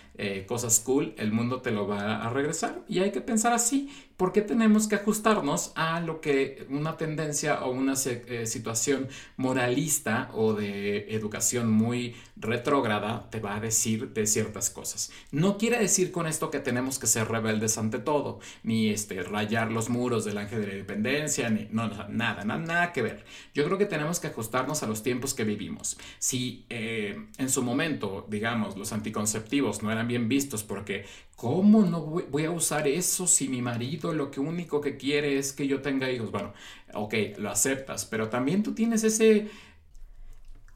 cosas 0.46 0.80
cool, 0.80 1.14
el 1.18 1.32
mundo 1.32 1.60
te 1.60 1.70
lo 1.70 1.86
va 1.86 2.24
a 2.24 2.30
regresar. 2.30 2.82
Y 2.88 3.00
hay 3.00 3.12
que 3.12 3.20
pensar 3.20 3.52
así. 3.52 3.90
¿Por 4.16 4.32
qué 4.32 4.40
tenemos 4.40 4.88
que 4.88 4.94
ajustarnos 4.94 5.72
a 5.74 6.00
lo 6.00 6.22
que 6.22 6.66
una 6.70 6.96
tendencia 6.96 7.62
o 7.64 7.70
una 7.70 7.92
eh, 8.06 8.46
situación 8.46 9.08
moralista 9.36 10.30
o 10.32 10.54
de 10.54 11.14
educación 11.14 11.70
muy 11.70 12.16
retrógrada 12.36 13.28
te 13.30 13.40
va 13.40 13.56
a 13.56 13.60
decir 13.60 14.14
de 14.14 14.26
ciertas 14.26 14.70
cosas? 14.70 15.10
No 15.32 15.58
quiere 15.58 15.78
decir 15.78 16.12
con 16.12 16.26
esto 16.26 16.50
que 16.50 16.60
tenemos 16.60 16.98
que 16.98 17.06
ser 17.06 17.28
rebeldes 17.28 17.76
ante 17.76 17.98
todo, 17.98 18.40
ni 18.62 18.88
este, 18.88 19.22
rayar 19.22 19.70
los 19.70 19.90
muros 19.90 20.24
del 20.24 20.38
ángel 20.38 20.62
de 20.62 20.66
la 20.68 20.72
independencia, 20.72 21.50
ni 21.50 21.68
no, 21.70 21.86
nada, 21.88 22.08
nada, 22.08 22.56
nada 22.56 22.92
que 22.94 23.02
ver. 23.02 23.26
Yo 23.52 23.66
creo 23.66 23.76
que 23.76 23.84
tenemos 23.84 24.18
que 24.18 24.28
ajustarnos 24.28 24.82
a 24.82 24.86
los 24.86 25.02
tiempos 25.02 25.34
que 25.34 25.44
vivimos. 25.44 25.98
Si 26.18 26.64
eh, 26.70 27.26
en 27.36 27.50
su 27.50 27.62
momento, 27.62 28.26
digamos, 28.30 28.78
los 28.78 28.94
anticonceptivos 28.94 29.82
no 29.82 29.92
eran 29.92 30.05
bien 30.06 30.28
vistos 30.28 30.62
porque 30.62 31.04
¿Cómo 31.36 31.82
no 31.82 32.00
voy 32.00 32.46
a 32.46 32.50
usar 32.50 32.88
eso 32.88 33.26
si 33.26 33.46
mi 33.48 33.60
marido 33.60 34.14
lo 34.14 34.30
que 34.30 34.40
único 34.40 34.80
que 34.80 34.96
quiere 34.96 35.38
es 35.38 35.52
que 35.52 35.66
yo 35.66 35.82
tenga 35.82 36.10
hijos? 36.10 36.30
Bueno, 36.30 36.54
ok, 36.94 37.14
lo 37.36 37.50
aceptas, 37.50 38.06
pero 38.06 38.30
también 38.30 38.62
tú 38.62 38.72
tienes 38.72 39.04
ese 39.04 39.50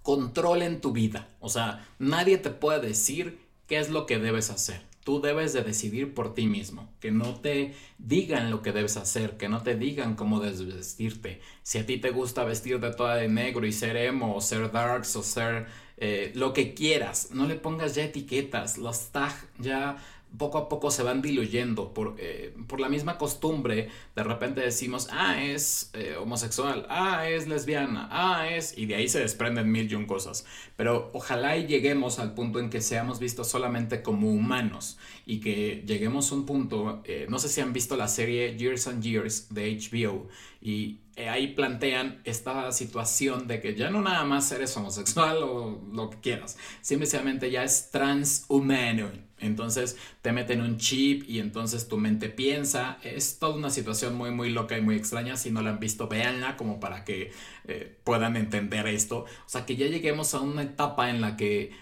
control 0.03 0.61
en 0.61 0.83
tu 0.83 0.93
vida. 0.93 1.29
O 1.41 1.49
sea, 1.49 1.89
nadie 1.99 2.37
te 2.37 2.51
puede 2.51 2.89
decir 2.89 3.41
qué 3.67 3.79
es 3.79 3.89
lo 3.89 4.05
que 4.05 4.19
debes 4.19 4.51
hacer. 4.51 4.83
Tú 5.05 5.21
debes 5.21 5.53
de 5.53 5.63
decidir 5.63 6.15
por 6.15 6.35
ti 6.35 6.47
mismo, 6.47 6.93
que 7.01 7.11
no 7.11 7.35
te 7.41 7.75
digan 7.99 8.51
lo 8.51 8.63
que 8.63 8.73
debes 8.73 8.97
hacer, 8.97 9.37
que 9.37 9.49
no 9.49 9.63
te 9.63 9.75
digan 9.75 10.15
cómo 10.15 10.41
debes 10.41 10.65
vestirte. 10.65 11.41
Si 11.63 11.79
a 11.79 11.87
ti 11.87 11.99
te 11.99 12.11
gusta 12.11 12.45
vestir 12.45 12.81
de 12.81 12.93
toda 12.93 13.17
de 13.17 13.29
negro 13.29 13.67
y 13.67 13.73
ser 13.73 13.97
emo 13.97 14.37
o 14.37 14.41
ser 14.41 14.71
darks 14.71 15.17
o 15.17 15.23
ser 15.23 15.67
eh, 15.97 16.33
lo 16.35 16.53
que 16.53 16.75
quieras, 16.75 17.31
no 17.33 17.47
le 17.47 17.57
pongas 17.57 17.95
ya 17.95 18.05
etiquetas, 18.05 18.79
los 18.79 19.09
tags 19.09 19.47
ya 19.59 19.97
poco 20.39 20.59
a 20.59 20.69
poco 20.69 20.91
se 20.91 21.03
van 21.03 21.23
diluyendo 21.23 21.93
por, 21.93 22.17
eh, 22.19 22.55
por 22.67 22.81
la 22.81 22.89
misma 22.89 23.19
costumbre. 23.19 23.89
De 24.15 24.23
repente 24.23 24.61
decimos, 24.61 25.09
ah, 25.11 25.43
es 25.43 25.91
eh, 25.95 26.17
homosexual, 26.19 26.87
ah, 26.89 27.29
es 27.29 27.49
lesbiana, 27.49 28.09
ah, 28.11 28.49
es... 28.49 28.77
Y 28.77 28.87
de 28.87 28.95
ahí 28.95 29.09
se 29.09 29.21
desprenden 29.21 29.71
mil 29.71 29.91
y 29.91 29.95
un 29.95 30.07
cosas. 30.07 30.47
Pero 30.77 31.11
ojalá 31.13 31.57
y 31.57 31.67
lleguemos 31.67 32.19
al 32.19 32.35
punto 32.35 32.61
en 32.61 32.71
que 32.71 32.81
seamos 32.81 33.19
vistos 33.19 33.49
solamente 33.49 34.03
como 34.03 34.31
humanos 34.31 34.99
y 35.27 35.41
que 35.41 35.85
lleguemos 35.87 36.31
a 36.33 36.35
un 36.35 36.47
punto, 36.47 37.03
eh, 37.05 37.27
no 37.29 37.39
sé 37.39 37.49
si 37.49 37.61
han 37.61 37.73
visto 37.73 37.97
la 37.97 38.09
serie 38.09 38.57
Years 38.57 38.87
and 38.87 39.03
Years 39.03 39.53
de 39.53 39.77
HBO 39.77 40.29
y 40.61 40.99
ahí 41.29 41.49
plantean 41.49 42.21
esta 42.25 42.73
situación 42.73 43.47
de 43.47 43.61
que 43.61 43.75
ya 43.75 43.91
no 43.91 44.01
nada 44.01 44.25
más 44.25 44.51
eres 44.53 44.77
homosexual 44.77 45.43
o 45.43 45.83
lo 45.93 46.11
que 46.11 46.21
quieras, 46.21 46.57
simplemente 46.81 47.51
ya 47.51 47.65
es 47.65 47.91
transhumano 47.91 49.11
entonces 49.41 49.97
te 50.23 50.33
meten 50.33 50.61
un 50.61 50.77
chip 50.77 51.29
y 51.29 51.41
entonces 51.41 51.89
tu 51.89 51.97
mente 51.97 52.29
piensa. 52.29 52.99
Es 53.03 53.39
toda 53.39 53.57
una 53.57 53.71
situación 53.71 54.15
muy, 54.15 54.31
muy 54.31 54.51
loca 54.51 54.79
y 54.79 54.83
muy 54.83 54.97
extraña. 54.97 55.37
Si 55.37 55.51
no 55.51 55.63
la 55.63 55.71
han 55.71 55.81
visto, 55.81 56.09
véanla 56.09 56.57
como 56.57 56.79
para 56.79 57.05
que 57.05 57.33
eh, 57.65 57.99
puedan 58.05 58.37
entender 58.37 58.87
esto. 58.87 59.21
O 59.21 59.49
sea, 59.49 59.67
que 59.67 59.77
ya 59.77 59.87
lleguemos 59.87 60.35
a 60.35 60.41
una 60.41 60.63
etapa 60.63 61.11
en 61.11 61.21
la 61.21 61.37
que 61.37 61.73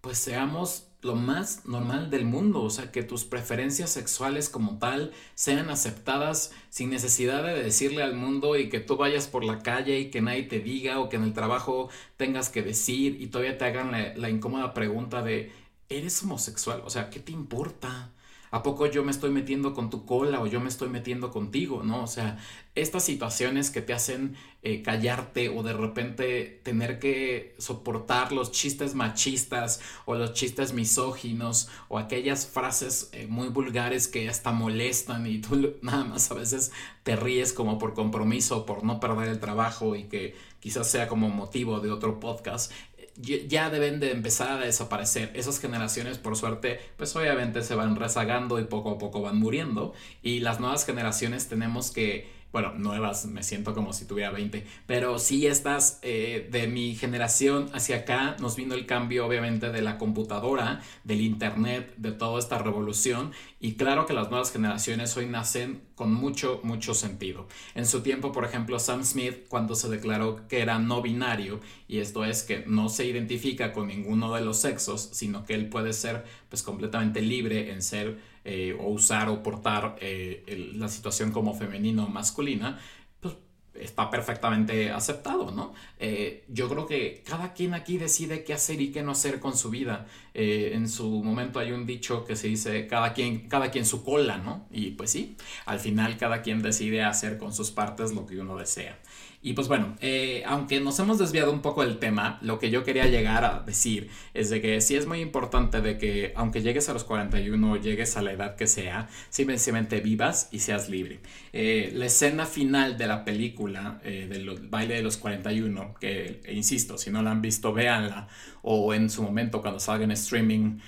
pues 0.00 0.18
seamos 0.18 0.88
lo 1.02 1.14
más 1.14 1.66
normal 1.66 2.10
del 2.10 2.24
mundo, 2.24 2.62
o 2.62 2.70
sea, 2.70 2.90
que 2.90 3.02
tus 3.02 3.24
preferencias 3.24 3.90
sexuales 3.90 4.48
como 4.48 4.78
tal 4.78 5.12
sean 5.34 5.70
aceptadas 5.70 6.52
sin 6.70 6.90
necesidad 6.90 7.44
de 7.44 7.62
decirle 7.62 8.02
al 8.02 8.14
mundo 8.14 8.56
y 8.56 8.68
que 8.68 8.80
tú 8.80 8.96
vayas 8.96 9.28
por 9.28 9.44
la 9.44 9.60
calle 9.60 10.00
y 10.00 10.10
que 10.10 10.20
nadie 10.20 10.44
te 10.44 10.60
diga 10.60 10.98
o 11.00 11.08
que 11.08 11.16
en 11.16 11.22
el 11.22 11.32
trabajo 11.32 11.88
tengas 12.16 12.48
que 12.48 12.62
decir 12.62 13.20
y 13.20 13.28
todavía 13.28 13.58
te 13.58 13.64
hagan 13.66 13.92
la, 13.92 14.14
la 14.16 14.30
incómoda 14.30 14.74
pregunta 14.74 15.22
de, 15.22 15.52
¿eres 15.88 16.22
homosexual? 16.22 16.82
O 16.84 16.90
sea, 16.90 17.10
¿qué 17.10 17.20
te 17.20 17.32
importa? 17.32 18.10
¿A 18.56 18.62
poco 18.62 18.86
yo 18.86 19.04
me 19.04 19.10
estoy 19.10 19.28
metiendo 19.28 19.74
con 19.74 19.90
tu 19.90 20.06
cola 20.06 20.40
o 20.40 20.46
yo 20.46 20.60
me 20.60 20.70
estoy 20.70 20.88
metiendo 20.88 21.30
contigo? 21.30 21.82
¿No? 21.82 22.02
O 22.02 22.06
sea, 22.06 22.38
estas 22.74 23.04
situaciones 23.04 23.70
que 23.70 23.82
te 23.82 23.92
hacen 23.92 24.34
eh, 24.62 24.80
callarte 24.80 25.50
o 25.50 25.62
de 25.62 25.74
repente 25.74 26.62
tener 26.62 26.98
que 26.98 27.54
soportar 27.58 28.32
los 28.32 28.52
chistes 28.52 28.94
machistas 28.94 29.82
o 30.06 30.14
los 30.14 30.32
chistes 30.32 30.72
misóginos 30.72 31.68
o 31.88 31.98
aquellas 31.98 32.46
frases 32.46 33.10
eh, 33.12 33.26
muy 33.28 33.48
vulgares 33.48 34.08
que 34.08 34.26
hasta 34.26 34.52
molestan 34.52 35.26
y 35.26 35.38
tú 35.42 35.74
nada 35.82 36.04
más 36.04 36.30
a 36.30 36.34
veces 36.34 36.72
te 37.02 37.14
ríes 37.14 37.52
como 37.52 37.76
por 37.76 37.92
compromiso, 37.92 38.64
por 38.64 38.84
no 38.84 39.00
perder 39.00 39.28
el 39.28 39.38
trabajo 39.38 39.96
y 39.96 40.04
que 40.04 40.34
quizás 40.60 40.90
sea 40.90 41.08
como 41.08 41.28
motivo 41.28 41.80
de 41.80 41.90
otro 41.90 42.18
podcast 42.20 42.72
ya 43.20 43.70
deben 43.70 44.00
de 44.00 44.12
empezar 44.12 44.50
a 44.50 44.64
desaparecer. 44.64 45.30
Esas 45.34 45.58
generaciones, 45.60 46.18
por 46.18 46.36
suerte, 46.36 46.80
pues 46.96 47.14
obviamente 47.16 47.62
se 47.62 47.74
van 47.74 47.96
rezagando 47.96 48.58
y 48.60 48.64
poco 48.64 48.92
a 48.92 48.98
poco 48.98 49.22
van 49.22 49.38
muriendo. 49.38 49.94
Y 50.22 50.40
las 50.40 50.60
nuevas 50.60 50.84
generaciones 50.84 51.48
tenemos 51.48 51.90
que 51.90 52.35
bueno, 52.56 52.72
nuevas, 52.78 53.26
me 53.26 53.42
siento 53.42 53.74
como 53.74 53.92
si 53.92 54.06
tuviera 54.06 54.30
20, 54.30 54.64
pero 54.86 55.18
sí 55.18 55.46
estas 55.46 55.98
eh, 56.00 56.48
de 56.50 56.66
mi 56.66 56.94
generación 56.94 57.68
hacia 57.74 57.96
acá 57.96 58.34
nos 58.40 58.56
vino 58.56 58.72
el 58.74 58.86
cambio 58.86 59.26
obviamente 59.26 59.70
de 59.70 59.82
la 59.82 59.98
computadora, 59.98 60.80
del 61.04 61.20
internet, 61.20 61.92
de 61.98 62.12
toda 62.12 62.38
esta 62.38 62.56
revolución 62.56 63.32
y 63.60 63.74
claro 63.74 64.06
que 64.06 64.14
las 64.14 64.30
nuevas 64.30 64.52
generaciones 64.52 65.14
hoy 65.18 65.26
nacen 65.26 65.82
con 65.96 66.14
mucho, 66.14 66.60
mucho 66.62 66.94
sentido. 66.94 67.46
En 67.74 67.84
su 67.84 68.00
tiempo, 68.00 68.32
por 68.32 68.46
ejemplo, 68.46 68.78
Sam 68.78 69.04
Smith 69.04 69.48
cuando 69.48 69.74
se 69.74 69.90
declaró 69.90 70.48
que 70.48 70.60
era 70.60 70.78
no 70.78 71.02
binario 71.02 71.60
y 71.88 71.98
esto 71.98 72.24
es 72.24 72.42
que 72.42 72.64
no 72.66 72.88
se 72.88 73.04
identifica 73.04 73.74
con 73.74 73.88
ninguno 73.88 74.34
de 74.34 74.40
los 74.40 74.58
sexos, 74.58 75.10
sino 75.12 75.44
que 75.44 75.52
él 75.52 75.68
puede 75.68 75.92
ser 75.92 76.24
pues 76.48 76.62
completamente 76.62 77.20
libre 77.20 77.72
en 77.72 77.82
ser 77.82 78.18
eh, 78.48 78.76
o 78.78 78.90
usar 78.90 79.28
o 79.28 79.42
portar 79.42 79.96
eh, 80.00 80.72
la 80.76 80.86
situación 80.86 81.32
como 81.32 81.52
femenino 81.52 82.04
o 82.04 82.08
masculina, 82.08 82.78
pues 83.18 83.34
está 83.74 84.08
perfectamente 84.08 84.92
aceptado, 84.92 85.50
¿no? 85.50 85.74
Eh, 85.98 86.44
yo 86.46 86.68
creo 86.68 86.86
que 86.86 87.24
cada 87.26 87.54
quien 87.54 87.74
aquí 87.74 87.98
decide 87.98 88.44
qué 88.44 88.54
hacer 88.54 88.80
y 88.80 88.92
qué 88.92 89.02
no 89.02 89.10
hacer 89.10 89.40
con 89.40 89.56
su 89.56 89.68
vida. 89.70 90.06
en 90.32 90.88
su 90.88 91.24
momento 91.24 91.58
hay 91.58 91.72
un 91.72 91.86
dicho 91.86 92.24
que 92.24 92.36
se 92.36 92.46
dice 92.46 92.86
cada 92.86 93.14
quien, 93.14 93.48
cada 93.48 93.72
quien 93.72 93.84
su 93.84 94.04
cola, 94.04 94.38
¿no? 94.38 94.68
Y 94.70 94.92
pues 94.92 95.10
sí, 95.10 95.36
al 95.64 95.80
final 95.80 96.16
cada 96.16 96.42
quien 96.42 96.62
decide 96.62 97.02
hacer 97.02 97.38
con 97.38 97.52
sus 97.52 97.72
partes 97.72 98.12
lo 98.12 98.26
que 98.26 98.38
uno 98.38 98.56
desea. 98.56 98.96
Y 99.42 99.52
pues 99.52 99.68
bueno, 99.68 99.94
eh, 100.00 100.42
aunque 100.46 100.80
nos 100.80 100.98
hemos 100.98 101.18
desviado 101.18 101.52
un 101.52 101.60
poco 101.60 101.82
del 101.82 101.98
tema, 101.98 102.38
lo 102.42 102.58
que 102.58 102.70
yo 102.70 102.84
quería 102.84 103.06
llegar 103.06 103.44
a 103.44 103.60
decir 103.60 104.10
es 104.34 104.50
de 104.50 104.60
que 104.60 104.80
sí 104.80 104.96
es 104.96 105.06
muy 105.06 105.20
importante 105.20 105.80
de 105.80 105.98
que 105.98 106.32
aunque 106.34 106.62
llegues 106.62 106.88
a 106.88 106.92
los 106.92 107.04
41 107.04 107.76
llegues 107.76 108.16
a 108.16 108.22
la 108.22 108.32
edad 108.32 108.56
que 108.56 108.66
sea, 108.66 109.08
simplemente 109.28 110.00
vivas 110.00 110.48
y 110.52 110.60
seas 110.60 110.88
libre. 110.88 111.20
Eh, 111.52 111.92
la 111.94 112.06
escena 112.06 112.46
final 112.46 112.96
de 112.98 113.06
la 113.06 113.24
película 113.24 114.00
eh, 114.04 114.26
del 114.28 114.48
baile 114.68 114.94
de 114.94 115.02
los 115.02 115.16
41, 115.16 115.94
que 116.00 116.40
insisto, 116.52 116.98
si 116.98 117.10
no 117.10 117.22
la 117.22 117.30
han 117.30 117.42
visto, 117.42 117.72
véanla, 117.72 118.28
o 118.62 118.94
en 118.94 119.10
su 119.10 119.22
momento 119.22 119.60
cuando 119.60 119.80
salga 119.80 120.04
en 120.04 120.10
streaming, 120.12 120.78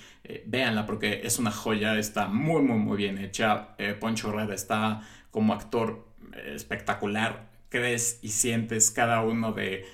véanla 0.45 0.85
porque 0.85 1.21
es 1.23 1.39
una 1.39 1.51
joya, 1.51 1.97
está 1.97 2.27
muy, 2.27 2.61
muy, 2.61 2.77
muy 2.77 2.97
bien 2.97 3.17
hecha. 3.17 3.75
Poncho 3.99 4.31
Red 4.31 4.51
está 4.51 5.01
como 5.31 5.53
actor 5.53 6.05
espectacular 6.53 7.48
crees 7.69 8.19
y 8.21 8.29
sientes 8.29 8.91
cada 8.91 9.21
uno 9.21 9.53
de, 9.53 9.85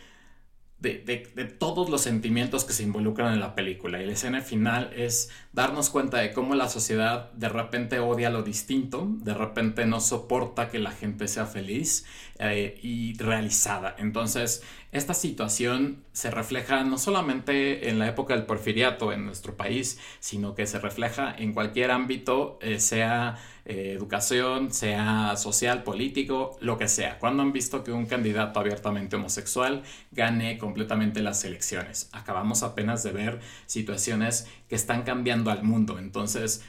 de, 0.80 1.56
todos 1.58 1.90
los 1.90 2.02
sentimientos 2.02 2.66
que 2.66 2.74
se 2.74 2.84
involucran 2.84 3.34
en 3.34 3.40
la 3.40 3.56
película. 3.56 4.02
Y 4.02 4.06
la 4.06 4.14
escena 4.14 4.42
final 4.42 4.92
es 4.96 5.30
darnos 5.56 5.90
cuenta 5.90 6.18
de 6.18 6.34
cómo 6.34 6.54
la 6.54 6.68
sociedad 6.68 7.32
de 7.32 7.48
repente 7.48 8.00
odia 8.00 8.30
lo 8.30 8.44
distinto, 8.44 9.08
de 9.08 9.34
repente 9.34 9.86
no 9.86 10.02
soporta 10.02 10.70
que 10.70 10.80
la 10.80 10.92
gente 10.92 11.30
sea 11.30 11.46
feliz 11.46 12.06
eh, 12.40 12.78
y 12.84 13.18
realizada. 13.18 13.96
Entonces, 13.98 14.64
esta 14.92 15.14
situación 15.14 16.04
se 16.12 16.30
refleja 16.30 16.84
no 16.84 16.98
solamente 16.98 17.90
en 17.90 18.00
la 18.00 18.08
época 18.08 18.34
del 18.34 18.46
porfiriato 18.46 19.14
en 19.14 19.26
nuestro 19.26 19.56
país, 19.56 20.00
sino 20.20 20.56
que 20.56 20.68
se 20.68 20.80
refleja 20.80 21.34
en 21.38 21.54
cualquier 21.54 21.92
ámbito, 21.92 22.60
eh, 22.62 22.80
sea 22.82 23.38
eh, 23.66 23.94
educación, 23.98 24.72
sea 24.72 25.36
social, 25.38 25.84
político, 25.84 26.56
lo 26.62 26.78
que 26.78 26.88
sea. 26.88 27.18
Cuando 27.20 27.42
han 27.42 27.52
visto 27.52 27.84
que 27.84 27.92
un 27.92 28.06
candidato 28.06 28.60
abiertamente 28.60 29.16
homosexual 29.16 29.84
gane 30.12 30.58
completamente 30.58 31.22
las 31.22 31.44
elecciones? 31.44 32.10
Acabamos 32.12 32.64
apenas 32.64 33.02
de 33.04 33.12
ver 33.12 33.40
situaciones 33.66 34.48
que 34.70 34.76
están 34.76 35.04
cambiando 35.04 35.45
al 35.52 35.64
mundo. 35.64 36.00
Entonces, 36.00 36.64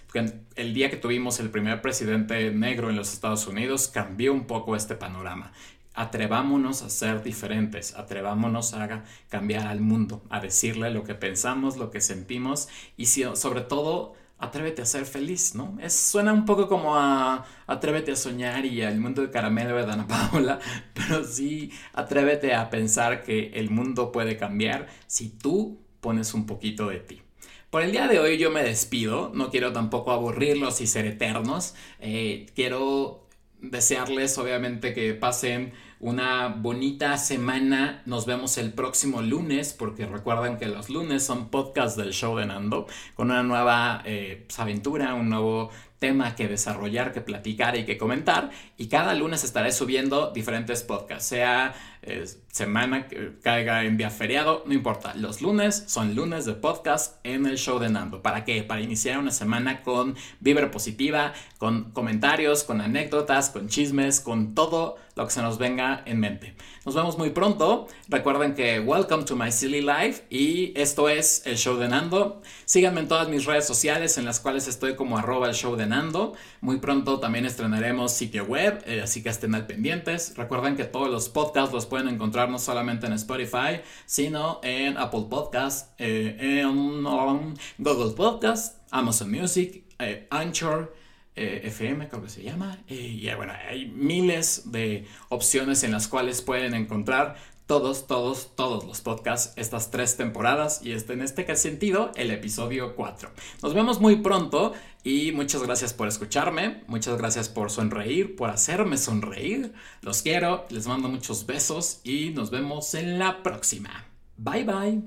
el 0.54 0.74
día 0.74 0.90
que 0.90 0.96
tuvimos 0.96 1.40
el 1.40 1.50
primer 1.50 1.82
presidente 1.82 2.50
negro 2.52 2.90
en 2.90 2.96
los 2.96 3.12
Estados 3.12 3.46
Unidos, 3.46 3.88
cambió 3.88 4.32
un 4.32 4.46
poco 4.46 4.76
este 4.76 4.94
panorama 4.94 5.52
atrevámonos 5.96 6.82
a 6.82 6.90
ser 6.90 7.22
diferentes, 7.22 7.96
atrevámonos 7.96 8.74
a 8.74 9.02
cambiar 9.30 9.66
al 9.66 9.80
mundo, 9.80 10.22
a 10.28 10.40
decirle 10.40 10.90
lo 10.90 11.02
que 11.04 11.14
pensamos, 11.14 11.78
lo 11.78 11.90
que 11.90 12.02
sentimos 12.02 12.68
y 12.98 13.06
sobre 13.06 13.62
todo 13.62 14.14
atrévete 14.38 14.82
a 14.82 14.86
ser 14.86 15.06
feliz, 15.06 15.54
¿no? 15.54 15.78
Es, 15.80 15.94
suena 15.94 16.34
un 16.34 16.44
poco 16.44 16.68
como 16.68 16.96
a 16.96 17.46
atrévete 17.66 18.12
a 18.12 18.16
soñar 18.16 18.66
y 18.66 18.82
al 18.82 18.98
mundo 18.98 19.22
de 19.22 19.30
caramelo 19.30 19.76
de 19.76 19.86
Dana 19.86 20.06
Paula, 20.30 20.60
pero 20.92 21.24
sí 21.24 21.72
atrévete 21.94 22.54
a 22.54 22.68
pensar 22.68 23.22
que 23.22 23.48
el 23.54 23.70
mundo 23.70 24.12
puede 24.12 24.36
cambiar 24.36 24.88
si 25.06 25.30
tú 25.30 25.80
pones 26.00 26.34
un 26.34 26.46
poquito 26.46 26.88
de 26.88 27.00
ti. 27.00 27.22
Por 27.76 27.82
el 27.82 27.92
día 27.92 28.08
de 28.08 28.18
hoy 28.18 28.38
yo 28.38 28.50
me 28.50 28.62
despido, 28.62 29.30
no 29.34 29.50
quiero 29.50 29.70
tampoco 29.70 30.10
aburrirlos 30.10 30.80
y 30.80 30.86
ser 30.86 31.04
eternos, 31.04 31.74
eh, 32.00 32.46
quiero 32.54 33.26
desearles 33.60 34.38
obviamente 34.38 34.94
que 34.94 35.12
pasen 35.12 35.74
una 36.00 36.48
bonita 36.48 37.18
semana. 37.18 38.00
Nos 38.06 38.24
vemos 38.24 38.56
el 38.56 38.72
próximo 38.72 39.20
lunes, 39.20 39.74
porque 39.74 40.06
recuerden 40.06 40.56
que 40.56 40.68
los 40.68 40.88
lunes 40.88 41.22
son 41.22 41.50
podcasts 41.50 41.98
del 41.98 42.14
show 42.14 42.34
de 42.38 42.46
Nando, 42.46 42.86
con 43.14 43.30
una 43.30 43.42
nueva 43.42 44.00
eh, 44.06 44.44
pues, 44.46 44.58
aventura, 44.58 45.12
un 45.12 45.28
nuevo 45.28 45.68
tema 45.98 46.35
que 46.35 46.48
desarrollar, 46.48 47.12
que 47.12 47.20
platicar 47.20 47.76
y 47.76 47.85
que 47.85 47.96
comentar. 47.96 48.50
Y 48.76 48.88
cada 48.88 49.14
lunes 49.14 49.44
estaré 49.44 49.72
subiendo 49.72 50.30
diferentes 50.30 50.82
podcasts, 50.82 51.26
sea 51.26 51.74
eh, 52.02 52.24
semana 52.52 53.09
que 53.09 53.32
caiga 53.42 53.85
en 53.85 53.96
día 53.96 54.11
feriado, 54.11 54.62
no 54.66 54.74
importa. 54.74 55.14
Los 55.14 55.42
lunes 55.42 55.85
son 55.88 56.14
lunes 56.14 56.44
de 56.44 56.54
podcast 56.54 57.16
en 57.24 57.46
el 57.46 57.59
show 57.59 57.78
de 57.78 57.90
Nando. 57.90 58.22
¿Para 58.22 58.44
qué? 58.44 58.62
Para 58.62 58.80
iniciar 58.80 59.18
una 59.18 59.30
semana 59.30 59.82
con 59.82 60.16
vibra 60.40 60.70
positiva, 60.70 61.32
con 61.59 61.90
comentarios, 61.90 62.64
con 62.64 62.80
anécdotas, 62.80 63.50
con 63.50 63.68
chismes, 63.68 64.20
con 64.20 64.54
todo 64.54 64.96
lo 65.16 65.24
que 65.24 65.32
se 65.32 65.42
nos 65.42 65.59
venga 65.59 66.02
en 66.06 66.20
mente. 66.20 66.54
Nos 66.85 66.94
vemos 66.94 67.18
muy 67.18 67.30
pronto. 67.30 67.88
Recuerden 68.09 68.54
que 68.54 68.80
welcome 68.80 69.24
to 69.24 69.35
my 69.35 69.50
silly 69.50 69.80
life 69.80 70.24
y 70.30 70.72
esto 70.78 71.09
es 71.09 71.42
el 71.46 71.56
show 71.56 71.76
de 71.76 71.88
Nando. 71.88 72.42
Síganme 72.66 73.00
en 73.00 73.09
todas 73.09 73.28
mis 73.28 73.46
redes 73.46 73.66
sociales 73.66 74.16
en 74.18 74.24
las 74.24 74.40
cuales 74.40 74.68
estoy 74.68 74.94
como 74.94 75.18
arroba 75.18 75.48
el 75.48 75.54
show 75.54 75.74
de 75.74 75.86
Muy 76.61 76.79
pronto 76.79 77.20
también 77.20 77.46
estrenaremos 77.46 78.12
sitio 78.12 78.44
web, 78.44 78.83
eh, 78.87 79.03
así 79.03 79.22
que 79.22 79.29
estén 79.29 79.55
al 79.55 79.66
pendientes. 79.66 80.35
Recuerden 80.37 80.77
que 80.77 80.85
todos 80.85 81.11
los 81.11 81.29
podcasts 81.29 81.72
los 81.72 81.87
pueden 81.87 82.09
encontrar 82.09 82.49
no 82.49 82.59
solamente 82.59 83.07
en 83.07 83.12
Spotify, 83.12 83.81
sino 84.05 84.61
en 84.62 84.96
Apple 84.96 85.27
Podcasts, 85.31 85.90
eh, 85.99 86.37
en 86.61 86.66
um, 87.07 87.55
Google 87.79 88.14
Podcasts, 88.14 88.79
Amazon 88.90 89.31
Music, 89.31 89.85
eh, 89.99 90.27
Anchor. 90.31 90.94
FM, 91.38 92.09
creo 92.09 92.22
que 92.22 92.31
se 92.31 92.42
llama. 92.42 92.79
y 92.88 93.29
bueno, 93.35 93.53
hay 93.68 93.85
miles 93.88 94.72
de 94.72 95.07
opciones 95.29 95.85
en 95.85 95.90
las 95.92 96.09
cuales 96.09 96.40
pueden 96.40 96.72
encontrar 96.72 97.37
todos, 97.66 98.07
todos, 98.07 98.55
todos 98.55 98.85
los 98.85 99.00
podcasts, 99.00 99.52
estas 99.57 99.90
tres 99.90 100.16
temporadas 100.16 100.81
y 100.85 100.92
este, 100.92 101.14
en 101.14 101.22
este 101.22 101.57
sentido, 101.57 102.12
el 102.14 102.31
episodio 102.31 102.94
4. 102.94 103.31
Nos 103.62 103.74
vemos 103.74 104.00
muy 104.00 104.16
pronto 104.16 104.72
y 105.02 105.33
muchas 105.33 105.62
gracias 105.62 105.92
por 105.92 106.07
escucharme, 106.07 106.85
muchas 106.87 107.18
gracias 107.18 107.48
por 107.48 107.70
sonreír, 107.70 108.37
por 108.37 108.50
hacerme 108.50 108.98
sonreír. 108.98 109.72
Los 110.00 110.22
quiero, 110.22 110.66
les 110.70 110.87
mando 110.87 111.09
muchos 111.09 111.46
besos 111.46 112.00
y 112.05 112.31
nos 112.31 112.50
vemos 112.50 112.94
en 112.94 113.18
la 113.18 113.42
próxima. 113.42 114.07
Bye 114.37 114.64
bye. 114.64 115.02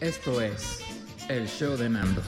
Esto 0.00 0.40
es 0.40 0.80
el 1.28 1.46
show 1.48 1.76
de 1.76 1.90
Nando. 1.90 2.22